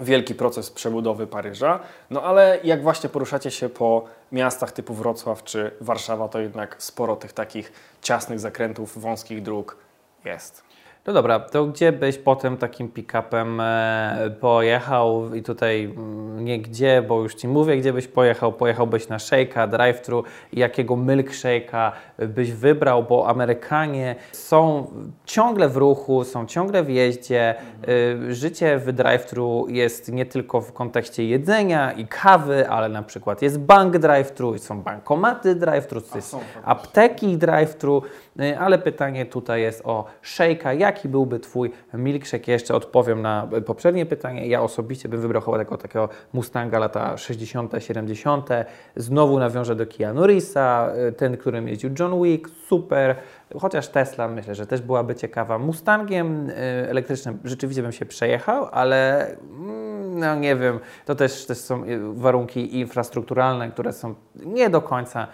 wielki 0.00 0.34
proces 0.34 0.70
przebudowy 0.70 1.26
Paryża. 1.26 1.80
No 2.10 2.22
ale 2.22 2.58
jak 2.64 2.82
właśnie 2.82 3.08
poruszacie 3.08 3.50
się 3.50 3.68
po 3.68 4.04
miastach 4.32 4.72
typu 4.72 4.94
Wrocław 4.94 5.44
czy 5.44 5.70
Warszawa, 5.80 6.28
to 6.28 6.40
jednak 6.40 6.76
sporo 6.82 7.16
tych 7.16 7.32
takich 7.32 7.72
ciasnych 8.02 8.40
zakrętów, 8.40 9.00
wąskich 9.00 9.42
dróg 9.42 9.76
jest. 10.24 10.62
No 11.06 11.12
dobra, 11.12 11.40
to 11.40 11.66
gdzie 11.66 11.92
byś 11.92 12.18
potem 12.18 12.56
takim 12.56 12.88
pick-upem 12.88 13.60
e, 13.60 14.30
pojechał 14.40 15.34
i 15.34 15.42
tutaj 15.42 15.84
mm, 15.84 16.44
nie 16.44 16.60
gdzie, 16.60 17.02
bo 17.02 17.22
już 17.22 17.34
Ci 17.34 17.48
mówię, 17.48 17.76
gdzie 17.76 17.92
byś 17.92 18.08
pojechał. 18.08 18.52
Pojechałbyś 18.52 19.08
na 19.08 19.16
shake'a, 19.16 19.68
drive-thru 19.68 20.22
i 20.52 20.60
jakiego 20.60 20.96
milkshake'a 20.96 21.92
byś 22.18 22.52
wybrał, 22.52 23.02
bo 23.02 23.28
Amerykanie 23.28 24.16
są 24.32 24.86
ciągle 25.24 25.68
w 25.68 25.76
ruchu, 25.76 26.24
są 26.24 26.46
ciągle 26.46 26.82
w 26.82 26.90
jeździe. 26.90 27.54
Y, 27.88 28.34
Życie 28.34 28.78
w 28.78 28.92
drive-thru 28.92 29.66
jest 29.68 30.12
nie 30.12 30.26
tylko 30.26 30.60
w 30.60 30.72
kontekście 30.72 31.28
jedzenia 31.28 31.92
i 31.92 32.06
kawy, 32.06 32.68
ale 32.68 32.88
na 32.88 33.02
przykład 33.02 33.42
jest 33.42 33.60
bank 33.60 33.96
drive-thru, 33.96 34.58
są 34.58 34.82
bankomaty 34.82 35.54
drive-thru, 35.54 36.00
są 36.20 36.40
apteki 36.64 37.38
drive-thru, 37.38 38.02
y, 38.40 38.58
ale 38.58 38.78
pytanie 38.78 39.26
tutaj 39.26 39.62
jest 39.62 39.82
o 39.84 40.04
shake'a. 40.22 40.93
Jaki 40.94 41.08
byłby 41.08 41.40
Twój 41.40 41.70
milkshake? 41.94 42.52
Jeszcze 42.52 42.74
odpowiem 42.74 43.22
na 43.22 43.48
poprzednie 43.66 44.06
pytanie. 44.06 44.48
Ja 44.48 44.62
osobiście 44.62 45.08
bym 45.08 45.20
wybrał 45.20 45.42
chyba 45.42 45.58
tego 45.58 45.76
takiego 45.76 46.08
Mustanga 46.32 46.78
lata 46.78 47.16
60., 47.16 47.72
70. 47.78 48.48
Znowu 48.96 49.38
nawiążę 49.38 49.76
do 49.76 49.86
Keanu 49.86 50.26
Reevesa, 50.26 50.92
y, 51.08 51.12
ten, 51.12 51.36
którym 51.36 51.68
jeździł 51.68 51.90
John 51.98 52.22
Wick, 52.22 52.48
super. 52.68 53.16
Chociaż 53.60 53.88
Tesla 53.88 54.28
myślę, 54.28 54.54
że 54.54 54.66
też 54.66 54.80
byłaby 54.80 55.14
ciekawa. 55.14 55.58
Mustangiem 55.58 56.50
y, 56.50 56.54
elektrycznym 56.90 57.38
rzeczywiście 57.44 57.82
bym 57.82 57.92
się 57.92 58.06
przejechał, 58.06 58.68
ale 58.72 59.28
mm, 59.36 60.18
no 60.18 60.34
nie 60.34 60.56
wiem, 60.56 60.80
to 61.04 61.14
też, 61.14 61.46
też 61.46 61.58
są 61.58 61.84
y, 61.84 61.98
warunki 62.14 62.78
infrastrukturalne, 62.78 63.70
które 63.70 63.92
są 63.92 64.14
nie 64.34 64.70
do 64.70 64.82
końca 64.82 65.26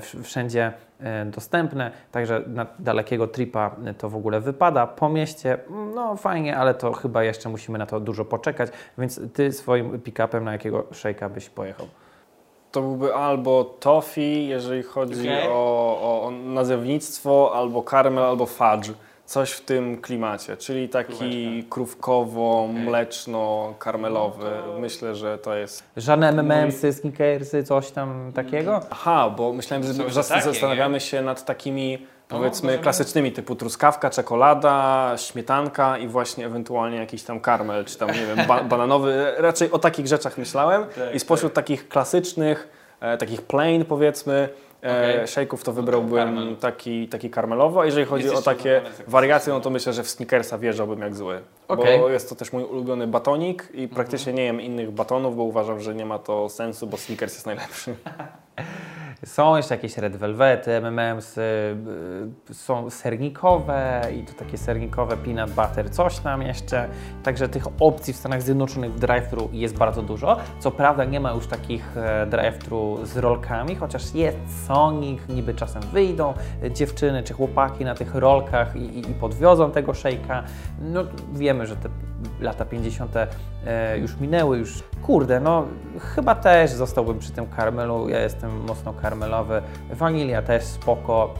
w- 0.00 0.20
wszędzie 0.22 0.72
dostępne, 1.26 1.90
także 2.12 2.42
na 2.46 2.66
dalekiego 2.78 3.26
tripa 3.26 3.76
to 3.98 4.08
w 4.08 4.16
ogóle 4.16 4.40
wypada. 4.40 4.86
Po 4.86 5.08
mieście, 5.08 5.58
mm, 5.70 5.94
no 5.94 6.16
fajnie, 6.16 6.56
ale 6.56 6.74
to 6.74 6.92
chyba 6.92 7.24
jeszcze 7.24 7.48
musimy 7.48 7.78
na 7.78 7.86
to 7.86 8.00
dużo 8.00 8.24
poczekać, 8.24 8.70
więc 8.98 9.20
Ty 9.32 9.52
swoim 9.52 10.00
pick-upem 10.00 10.44
na 10.44 10.52
jakiego 10.52 10.84
szejka 10.92 11.28
byś 11.28 11.48
pojechał? 11.50 11.86
To 12.72 12.80
byłby 12.80 13.14
albo 13.14 13.64
toffee, 13.64 14.48
jeżeli 14.48 14.82
chodzi 14.82 15.20
Okej. 15.20 15.48
o, 15.48 16.22
o 16.26 16.30
nazewnictwo, 16.30 17.52
albo 17.54 17.82
caramel, 17.82 18.24
albo 18.24 18.46
fudge. 18.46 18.90
Coś 19.26 19.50
w 19.50 19.60
tym 19.60 20.00
klimacie, 20.00 20.56
czyli 20.56 20.88
taki 20.88 21.64
krówkowo-mleczno-karmelowy. 21.70 24.50
Myślę, 24.80 25.14
że 25.14 25.38
to 25.38 25.54
jest 25.54 25.82
Żadne 25.96 26.28
M&M'sy, 26.28 26.92
Snickersy, 26.92 27.64
coś 27.64 27.90
tam 27.90 28.32
takiego? 28.34 28.80
Aha, 28.90 29.30
bo 29.36 29.52
myślałem, 29.52 29.86
że 29.86 29.94
takie, 29.94 30.10
zastanawiamy 30.42 31.00
się 31.00 31.22
nad 31.22 31.44
takimi 31.44 32.06
powiedzmy 32.28 32.66
możemy. 32.66 32.82
klasycznymi 32.82 33.32
typu 33.32 33.56
truskawka, 33.56 34.10
czekolada, 34.10 35.14
śmietanka 35.16 35.98
i 35.98 36.08
właśnie 36.08 36.46
ewentualnie 36.46 36.96
jakiś 36.96 37.22
tam 37.22 37.40
karmel, 37.40 37.84
czy 37.84 37.98
tam 37.98 38.08
nie 38.10 38.26
wiem, 38.26 38.46
ba- 38.46 38.62
bananowy. 38.74 39.34
Raczej 39.38 39.70
o 39.72 39.78
takich 39.78 40.06
rzeczach 40.06 40.38
myślałem 40.38 40.84
Tak, 40.84 41.14
i 41.14 41.20
spośród 41.20 41.52
takich 41.54 41.88
klasycznych, 41.88 42.68
e, 43.00 43.16
takich 43.18 43.42
plain 43.42 43.84
powiedzmy, 43.84 44.48
e, 44.84 45.12
Okej. 45.14 45.26
shake'ów 45.26 45.62
to 45.62 45.72
wybrałbym 45.72 46.16
karmel. 46.36 46.56
taki, 46.56 47.08
taki 47.08 47.30
karmelowy, 47.30 47.80
a 47.80 47.84
jeżeli 47.84 48.06
chodzi 48.06 48.24
Jest 48.24 48.36
o 48.36 48.42
takie 48.42 48.80
wariacje, 49.06 49.52
no 49.52 49.60
to 49.60 49.70
myślę, 49.70 49.92
że 49.92 50.02
w 50.02 50.08
Snickersa 50.10 50.58
wjeżdżałbym 50.58 51.00
jak 51.00 51.14
zły. 51.16 51.40
Okej. 51.68 51.98
Bo 51.98 52.08
jest 52.08 52.28
to 52.28 52.34
też 52.34 52.52
mój 52.52 52.64
ulubiony 52.64 53.06
batonik 53.06 53.68
i 53.74 53.88
praktycznie 53.88 54.32
nie 54.32 54.44
jem 54.44 54.60
innych 54.60 54.90
batonów, 54.90 55.36
bo 55.36 55.42
uważam, 55.42 55.80
że 55.80 55.94
nie 55.94 56.06
ma 56.06 56.18
to 56.18 56.48
sensu, 56.48 56.86
bo 56.86 56.96
Snickers 56.96 57.34
jest 57.34 57.46
najlepszy. 57.46 57.94
Są 59.24 59.56
jeszcze 59.56 59.74
jakieś 59.74 59.98
red 59.98 60.16
velvety, 60.16 60.72
M&M's, 60.72 61.38
y, 61.38 62.50
y, 62.50 62.54
są 62.54 62.90
sernikowe 62.90 64.02
i 64.16 64.24
to 64.24 64.32
takie 64.32 64.58
sernikowe 64.58 65.16
peanut 65.16 65.50
butter, 65.50 65.90
coś 65.90 66.18
tam 66.18 66.42
jeszcze. 66.42 66.88
Także 67.22 67.48
tych 67.48 67.64
opcji 67.80 68.12
w 68.12 68.16
Stanach 68.16 68.42
Zjednoczonych 68.42 68.92
w 68.94 69.00
drive-thru 69.00 69.48
jest 69.52 69.78
bardzo 69.78 70.02
dużo. 70.02 70.36
Co 70.58 70.70
prawda 70.70 71.04
nie 71.04 71.20
ma 71.20 71.32
już 71.32 71.46
takich 71.46 71.96
e, 71.96 72.26
drive-thru 72.26 73.06
z 73.06 73.16
rolkami, 73.16 73.76
chociaż 73.76 74.14
jest 74.14 74.66
Sonic, 74.66 75.20
niby 75.28 75.54
czasem 75.54 75.82
wyjdą 75.82 76.34
dziewczyny 76.70 77.22
czy 77.22 77.34
chłopaki 77.34 77.84
na 77.84 77.94
tych 77.94 78.14
rolkach 78.14 78.76
i, 78.76 78.78
i, 78.78 79.10
i 79.10 79.14
podwiozą 79.14 79.70
tego 79.70 79.94
szejka. 79.94 80.44
No 80.80 81.04
wiemy, 81.32 81.66
że 81.66 81.76
te 81.76 81.88
lata 82.40 82.64
50. 82.64 83.16
e, 83.66 83.98
już 83.98 84.16
minęły, 84.16 84.58
już 84.58 84.82
kurde, 85.02 85.40
no 85.40 85.64
chyba 86.14 86.34
też 86.34 86.70
zostałbym 86.70 87.18
przy 87.18 87.32
tym 87.32 87.46
karmelu. 87.46 88.08
Ja 88.08 88.20
jestem 88.20 88.64
mocno 88.64 88.92
karmelowy. 88.92 89.62
Wanilia 89.90 90.42
też 90.42 90.64
spoko. 90.64 91.34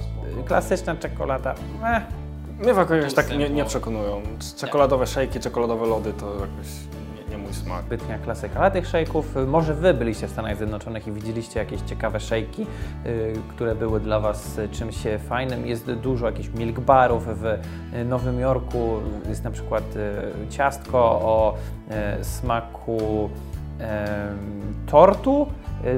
Klasyczna 0.46 0.96
czekolada. 0.96 1.54
Eh. 1.84 2.02
Mnie 2.58 2.74
w 2.74 2.76
jakoś 2.76 3.14
tak 3.14 3.30
nie, 3.30 3.36
nie 3.36 3.44
Ustępło. 3.44 3.64
przekonują. 3.64 4.22
Czekoladowe 4.56 5.06
szejki, 5.06 5.40
czekoladowe 5.40 5.86
lody 5.86 6.12
to 6.12 6.26
jakoś 6.34 6.66
nie, 7.30 7.38
mój 7.38 7.52
smak. 7.52 7.82
Zbytnia 7.82 8.18
klasyka. 8.18 8.60
Ale 8.60 8.70
tych 8.70 8.86
szejków, 8.86 9.36
y, 9.36 9.46
może 9.46 9.74
Wy 9.74 9.94
byliście 9.94 10.26
w 10.26 10.30
Stanach 10.30 10.56
Zjednoczonych 10.56 11.06
i 11.06 11.12
widzieliście 11.12 11.60
jakieś 11.60 11.80
ciekawe 11.80 12.20
szejki, 12.20 12.66
y, 13.06 13.32
które 13.48 13.74
były 13.74 14.00
dla 14.00 14.20
Was 14.20 14.58
y, 14.58 14.68
czymś 14.68 14.96
fajnym. 15.28 15.66
Jest 15.66 15.92
dużo 15.92 16.26
jakichś 16.26 16.48
milk 16.48 16.80
barów 16.80 17.24
w 17.26 17.58
Nowym 18.04 18.40
Jorku. 18.40 18.96
Jest 19.28 19.44
na 19.44 19.50
przykład 19.50 19.84
ciastko 20.50 20.98
o 21.04 21.54
smaku 22.22 23.30
tortu 24.86 25.46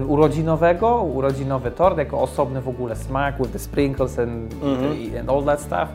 urodzinowego, 0.07 1.03
urodzinowy 1.03 1.71
tort 1.71 1.99
jako 1.99 2.21
osobny 2.21 2.61
w 2.61 2.69
ogóle 2.69 2.97
smak 2.97 3.39
with 3.39 3.53
the 3.53 3.59
sprinkles 3.59 4.19
and, 4.19 4.55
Mhm. 4.63 4.93
and 5.21 5.31
all 5.31 5.45
that 5.45 5.61
stuff. 5.61 5.89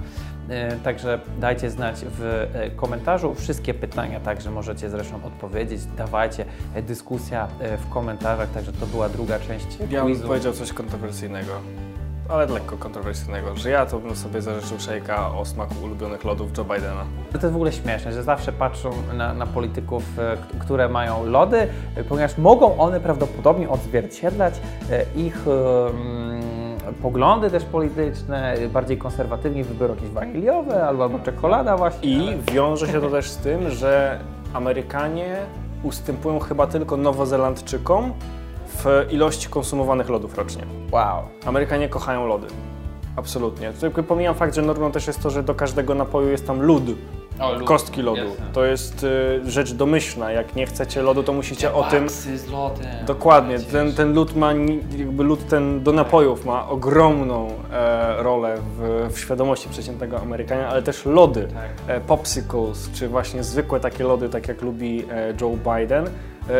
E, 0.49 0.75
Także 0.75 1.19
dajcie 1.39 1.69
znać 1.69 1.95
w 2.19 2.47
e, 2.53 2.69
komentarzu. 2.69 3.35
Wszystkie 3.35 3.73
pytania 3.73 4.19
także 4.19 4.51
możecie 4.51 4.89
zresztą 4.89 5.23
odpowiedzieć. 5.23 5.81
Dawajcie 5.97 6.45
e, 6.75 6.81
dyskusja 6.81 7.47
w 7.77 7.89
komentarzach. 7.89 8.49
Także 8.51 8.73
to 8.73 8.85
była 8.85 9.09
druga 9.09 9.39
część 9.39 9.65
Ja 9.89 10.03
bym 10.03 10.13
quizu. 10.13 10.27
powiedział 10.27 10.53
coś 10.53 10.73
kontrowersyjnego, 10.73 11.51
ale 12.29 12.45
lekko 12.45 12.77
kontrowersyjnego, 12.77 13.55
że 13.55 13.69
ja 13.69 13.85
to 13.85 13.99
bym 13.99 14.15
sobie 14.15 14.41
zażyczył 14.41 14.79
szejka 14.79 15.31
o 15.37 15.45
smaku 15.45 15.75
ulubionych 15.83 16.23
lodów 16.23 16.57
Joe 16.57 16.63
Bidena. 16.63 17.05
To 17.31 17.37
jest 17.37 17.51
w 17.51 17.55
ogóle 17.55 17.71
śmieszne, 17.71 18.13
że 18.13 18.23
zawsze 18.23 18.51
patrzą 18.51 18.91
na, 19.13 19.33
na 19.33 19.45
polityków, 19.45 20.03
które 20.59 20.89
mają 20.89 21.25
lody, 21.25 21.67
ponieważ 22.09 22.37
mogą 22.37 22.77
one 22.77 22.99
prawdopodobnie 22.99 23.69
odzwierciedlać 23.69 24.53
ich 25.15 25.45
poglądy 27.01 27.49
też 27.51 27.63
polityczne, 27.65 28.55
bardziej 28.73 28.97
konserwatywnie 28.97 29.63
wybiorą 29.63 29.95
jakieś 29.95 30.09
waniliowe 30.09 30.87
albo, 30.87 31.03
albo 31.03 31.19
czekolada 31.19 31.77
właśnie. 31.77 32.09
I 32.09 32.27
ale- 32.27 32.37
wiąże 32.53 32.87
się 32.87 33.01
to 33.01 33.09
też 33.09 33.29
z 33.29 33.37
tym, 33.37 33.69
że 33.69 34.19
Amerykanie 34.53 35.35
ustępują 35.83 36.39
chyba 36.39 36.67
tylko 36.67 36.97
Nowozelandczykom 36.97 38.13
w 38.67 39.05
ilości 39.11 39.49
konsumowanych 39.49 40.09
lodów 40.09 40.37
rocznie. 40.37 40.63
Wow. 40.91 41.21
Amerykanie 41.45 41.89
kochają 41.89 42.27
lody. 42.27 42.47
Absolutnie. 43.15 43.71
Pomijam 44.07 44.35
fakt, 44.35 44.55
że 44.55 44.61
normą 44.61 44.91
też 44.91 45.07
jest 45.07 45.23
to, 45.23 45.29
że 45.29 45.43
do 45.43 45.55
każdego 45.55 45.95
napoju 45.95 46.29
jest 46.29 46.47
tam 46.47 46.61
lód. 46.61 46.83
Kostki 47.65 48.01
lodu. 48.01 48.21
Jasne. 48.21 48.45
To 48.53 48.65
jest 48.65 49.03
y, 49.03 49.51
rzecz 49.51 49.73
domyślna. 49.73 50.31
Jak 50.31 50.55
nie 50.55 50.65
chcecie 50.65 51.01
lodu, 51.01 51.23
to 51.23 51.33
musicie 51.33 51.73
o 51.73 51.83
tym. 51.83 52.09
z 52.09 52.47
lodem. 52.47 52.85
Dokładnie. 53.07 53.59
Ten, 53.59 53.93
ten 53.93 54.13
lód 54.13 54.35
ma, 54.35 54.53
jakby 54.97 55.23
lód 55.23 55.47
ten 55.47 55.83
do 55.83 55.91
napojów 55.91 56.45
ma 56.45 56.69
ogromną 56.69 57.47
e, 57.71 58.23
rolę 58.23 58.57
w, 58.77 59.07
w 59.13 59.19
świadomości 59.19 59.69
przeciętnego 59.69 60.19
Amerykania, 60.21 60.67
ale 60.67 60.81
też 60.81 61.05
lody, 61.05 61.47
Tak. 61.53 61.97
e, 61.97 62.01
popsicles, 62.01 62.89
czy 62.93 63.07
właśnie 63.07 63.43
zwykłe 63.43 63.79
takie 63.79 64.03
lody, 64.03 64.29
tak 64.29 64.47
jak 64.47 64.61
lubi 64.61 65.05
e, 65.11 65.33
Joe 65.41 65.57
Biden, 65.77 66.09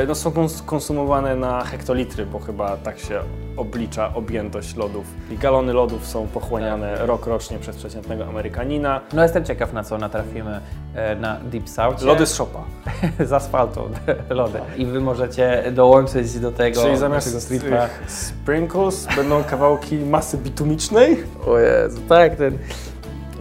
no 0.07 0.15
są 0.15 0.29
kons- 0.29 0.65
konsumowane 0.65 1.35
na 1.35 1.63
hektolitry, 1.63 2.25
bo 2.25 2.39
chyba 2.39 2.77
tak 2.77 2.99
się 2.99 3.19
oblicza 3.57 4.13
objętość 4.13 4.75
lodów. 4.75 5.05
I 5.31 5.37
galony 5.37 5.73
lodów 5.73 6.07
są 6.07 6.27
pochłaniane 6.27 6.97
Tak. 6.97 7.07
rok 7.07 7.27
rocznie 7.27 7.59
przez 7.59 7.75
przeciętnego 7.77 8.25
Amerykanina. 8.27 9.01
No 9.13 9.23
jestem 9.23 9.45
ciekaw, 9.45 9.73
na 9.73 9.83
co 9.83 9.97
natrafimy 9.97 10.59
e, 10.95 11.15
na 11.15 11.39
Deep 11.39 11.69
South. 11.69 12.01
Lody 12.01 12.25
z 12.25 12.33
shopa. 12.33 12.63
z 13.29 13.33
asfaltu, 13.33 13.81
lody. 14.29 14.59
I 14.77 14.85
wy 14.85 15.01
możecie 15.01 15.63
dołączyć 15.71 16.39
do 16.39 16.51
tego 16.51 16.81
Czyli 16.81 16.97
zamiast 16.97 17.41
streetpa. 17.41 17.87
tych 17.87 18.11
sprinkles 18.11 19.07
będą 19.15 19.43
kawałki 19.43 19.97
masy 19.97 20.37
bitumicznej. 20.37 21.23
O 21.47 21.57
Jezu, 21.59 22.01
tak, 22.09 22.35
ten... 22.35 22.57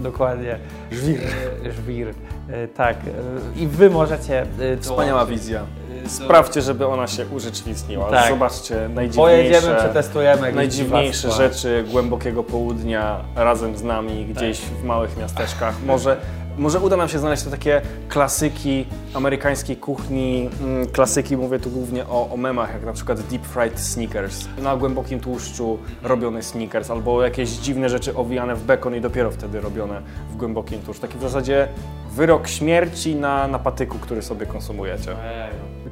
Dokładnie. 0.00 0.58
Żwir. 0.92 1.20
E, 1.66 1.72
Żwir. 1.72 2.08
E, 2.50 2.68
Tak. 2.68 2.96
e, 2.96 3.60
I 3.60 3.66
wy 3.66 3.90
możecie... 3.90 4.42
e, 4.42 4.76
Wspaniała 4.76 5.20
dołączyć, 5.20 5.38
wizja. 5.40 5.60
E, 6.06 6.08
Sprawdźcie, 6.08 6.62
żeby 6.62 6.86
ona 6.86 7.06
się 7.06 7.26
urzeczywistniła. 7.26 8.10
Tak. 8.10 8.28
Zobaczcie 8.30 8.74
Pojedziemy, 8.74 8.94
najdziwniejsze, 8.94 9.74
przetestujemy. 9.76 10.40
jakieś 10.40 10.54
najdziwniejsze 10.56 11.20
dziwactwa. 11.28 11.42
rzeczy 11.42 11.84
głębokiego 11.90 12.42
południa 12.44 13.20
razem 13.36 13.76
z 13.76 13.82
nami 13.82 14.26
gdzieś 14.26 14.60
w 14.60 14.84
małych 14.84 15.16
miasteczkach. 15.16 15.74
Może, 15.86 16.16
może 16.58 16.80
uda 16.80 16.96
nam 16.96 17.08
się 17.08 17.18
znaleźć 17.18 17.42
te 17.42 17.50
takie 17.50 17.82
klasyki 18.08 18.86
amerykańskiej 19.14 19.76
kuchni. 19.76 20.50
Mm, 20.62 20.88
Klasyki, 20.88 21.36
mówię 21.36 21.58
tu 21.58 21.70
głównie 21.70 22.06
o, 22.06 22.28
o 22.32 22.36
memach, 22.36 22.72
jak 22.72 22.84
na 22.84 22.92
przykład 22.92 23.20
deep 23.20 23.46
fried 23.46 23.80
sneakers. 23.80 24.44
Na 24.58 24.76
głębokim 24.76 25.20
tłuszczu 25.20 25.78
robiony 26.02 26.42
sneakers, 26.42 26.90
albo 26.90 27.22
jakieś 27.22 27.48
dziwne 27.50 27.88
rzeczy 27.88 28.14
owijane 28.16 28.54
w 28.54 28.64
bekon 28.64 28.94
i 28.94 29.00
dopiero 29.00 29.30
wtedy 29.30 29.60
robione 29.60 30.02
w 30.30 30.36
głębokim 30.36 30.80
tłuszczu. 30.82 31.02
Taki 31.02 31.18
w 31.18 31.22
zasadzie 31.22 31.68
wyrok 32.10 32.48
śmierci 32.48 33.14
na, 33.16 33.48
na 33.48 33.58
patyku, 33.58 33.98
który 33.98 34.22
sobie 34.22 34.46
konsumujecie. 34.46 35.10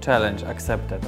Challenge 0.06 0.48
accepted. 0.48 1.06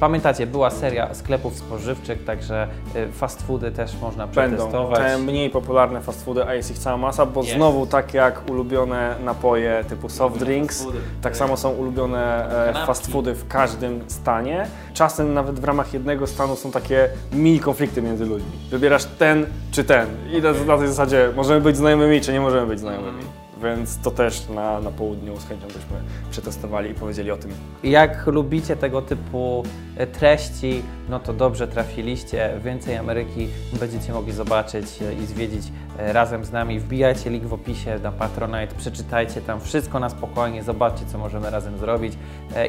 Pamiętacie, 0.00 0.46
była 0.46 0.70
seria 0.70 1.14
sklepów 1.14 1.58
spożywczych, 1.58 2.24
także 2.24 2.68
y, 2.96 3.12
fast 3.12 3.42
foody 3.46 3.70
też 3.70 4.00
można 4.00 4.26
Będą 4.26 4.56
przetestować. 4.56 4.98
te 4.98 5.18
mniej 5.18 5.50
popularne 5.50 6.00
fast 6.00 6.24
foody, 6.24 6.44
a 6.44 6.54
jest 6.54 6.70
ich 6.70 6.78
cała 6.78 6.96
masa, 6.96 7.26
bo 7.26 7.42
Jest. 7.42 7.54
znowu 7.54 7.86
tak 7.86 8.14
jak 8.14 8.50
ulubione 8.50 9.14
napoje 9.24 9.84
typu 9.88 10.08
soft 10.08 10.38
drinks, 10.38 10.86
tak 11.22 11.36
samo 11.36 11.56
są 11.56 11.70
ulubione 11.70 12.50
e, 12.70 12.86
fast 12.86 13.06
foody 13.12 13.34
w 13.34 13.48
każdym 13.48 14.04
stanie. 14.06 14.66
Czasem 14.94 15.34
nawet 15.34 15.60
w 15.60 15.64
ramach 15.64 15.94
jednego 15.94 16.26
stanu 16.26 16.56
są 16.56 16.70
takie 16.70 17.08
mini 17.32 17.60
konflikty 17.60 18.02
między 18.02 18.26
ludźmi. 18.26 18.50
Wybierasz 18.70 19.04
ten 19.04 19.46
czy 19.70 19.84
ten 19.84 20.06
i 20.32 20.42
na, 20.42 20.52
na 20.52 20.78
tej 20.78 20.88
zasadzie 20.88 21.30
możemy 21.36 21.60
być 21.60 21.76
znajomymi 21.76 22.20
czy 22.20 22.32
nie 22.32 22.40
możemy 22.40 22.66
być 22.66 22.80
znajomymi. 22.80 23.22
Więc 23.62 23.98
to 23.98 24.10
też 24.10 24.48
na, 24.48 24.80
na 24.80 24.90
południu 24.90 25.36
z 25.36 25.48
chęcią 25.48 25.66
byśmy 25.66 25.96
przetestowali 26.30 26.90
i 26.90 26.94
powiedzieli 26.94 27.30
o 27.30 27.36
tym. 27.36 27.50
Jak 27.82 28.26
lubicie 28.26 28.76
tego 28.76 29.02
typu 29.02 29.64
e, 29.96 30.06
treści, 30.06 30.82
no 31.08 31.20
to 31.20 31.32
dobrze 31.32 31.68
trafiliście. 31.68 32.60
Więcej 32.64 32.96
Ameryki 32.96 33.48
będziecie 33.80 34.12
mogli 34.12 34.32
zobaczyć 34.32 35.02
e, 35.02 35.14
i 35.14 35.26
zwiedzić 35.26 35.64
e, 35.98 36.12
razem 36.12 36.44
z 36.44 36.52
nami. 36.52 36.80
Wbijajcie 36.80 37.30
link 37.30 37.44
w 37.44 37.52
opisie 37.52 37.98
na 38.02 38.12
Patronite, 38.12 38.74
przeczytajcie 38.78 39.40
tam 39.40 39.60
wszystko 39.60 40.00
na 40.00 40.10
spokojnie, 40.10 40.62
zobaczcie, 40.62 41.06
co 41.06 41.18
możemy 41.18 41.50
razem 41.50 41.78
zrobić. 41.78 42.12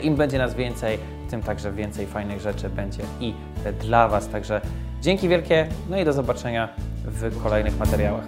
Im 0.01 0.15
będzie 0.15 0.37
nas 0.37 0.55
więcej, 0.55 0.99
tym 1.29 1.43
także 1.43 1.71
więcej 1.71 2.07
fajnych 2.07 2.41
rzeczy 2.41 2.69
będzie 2.69 3.03
i 3.19 3.33
dla 3.81 4.07
Was. 4.07 4.27
Także 4.27 4.61
dzięki 5.01 5.29
wielkie, 5.29 5.67
no 5.89 5.99
i 5.99 6.05
do 6.05 6.13
zobaczenia 6.13 6.69
w 7.05 7.43
kolejnych 7.43 7.79
materiałach. 7.79 8.23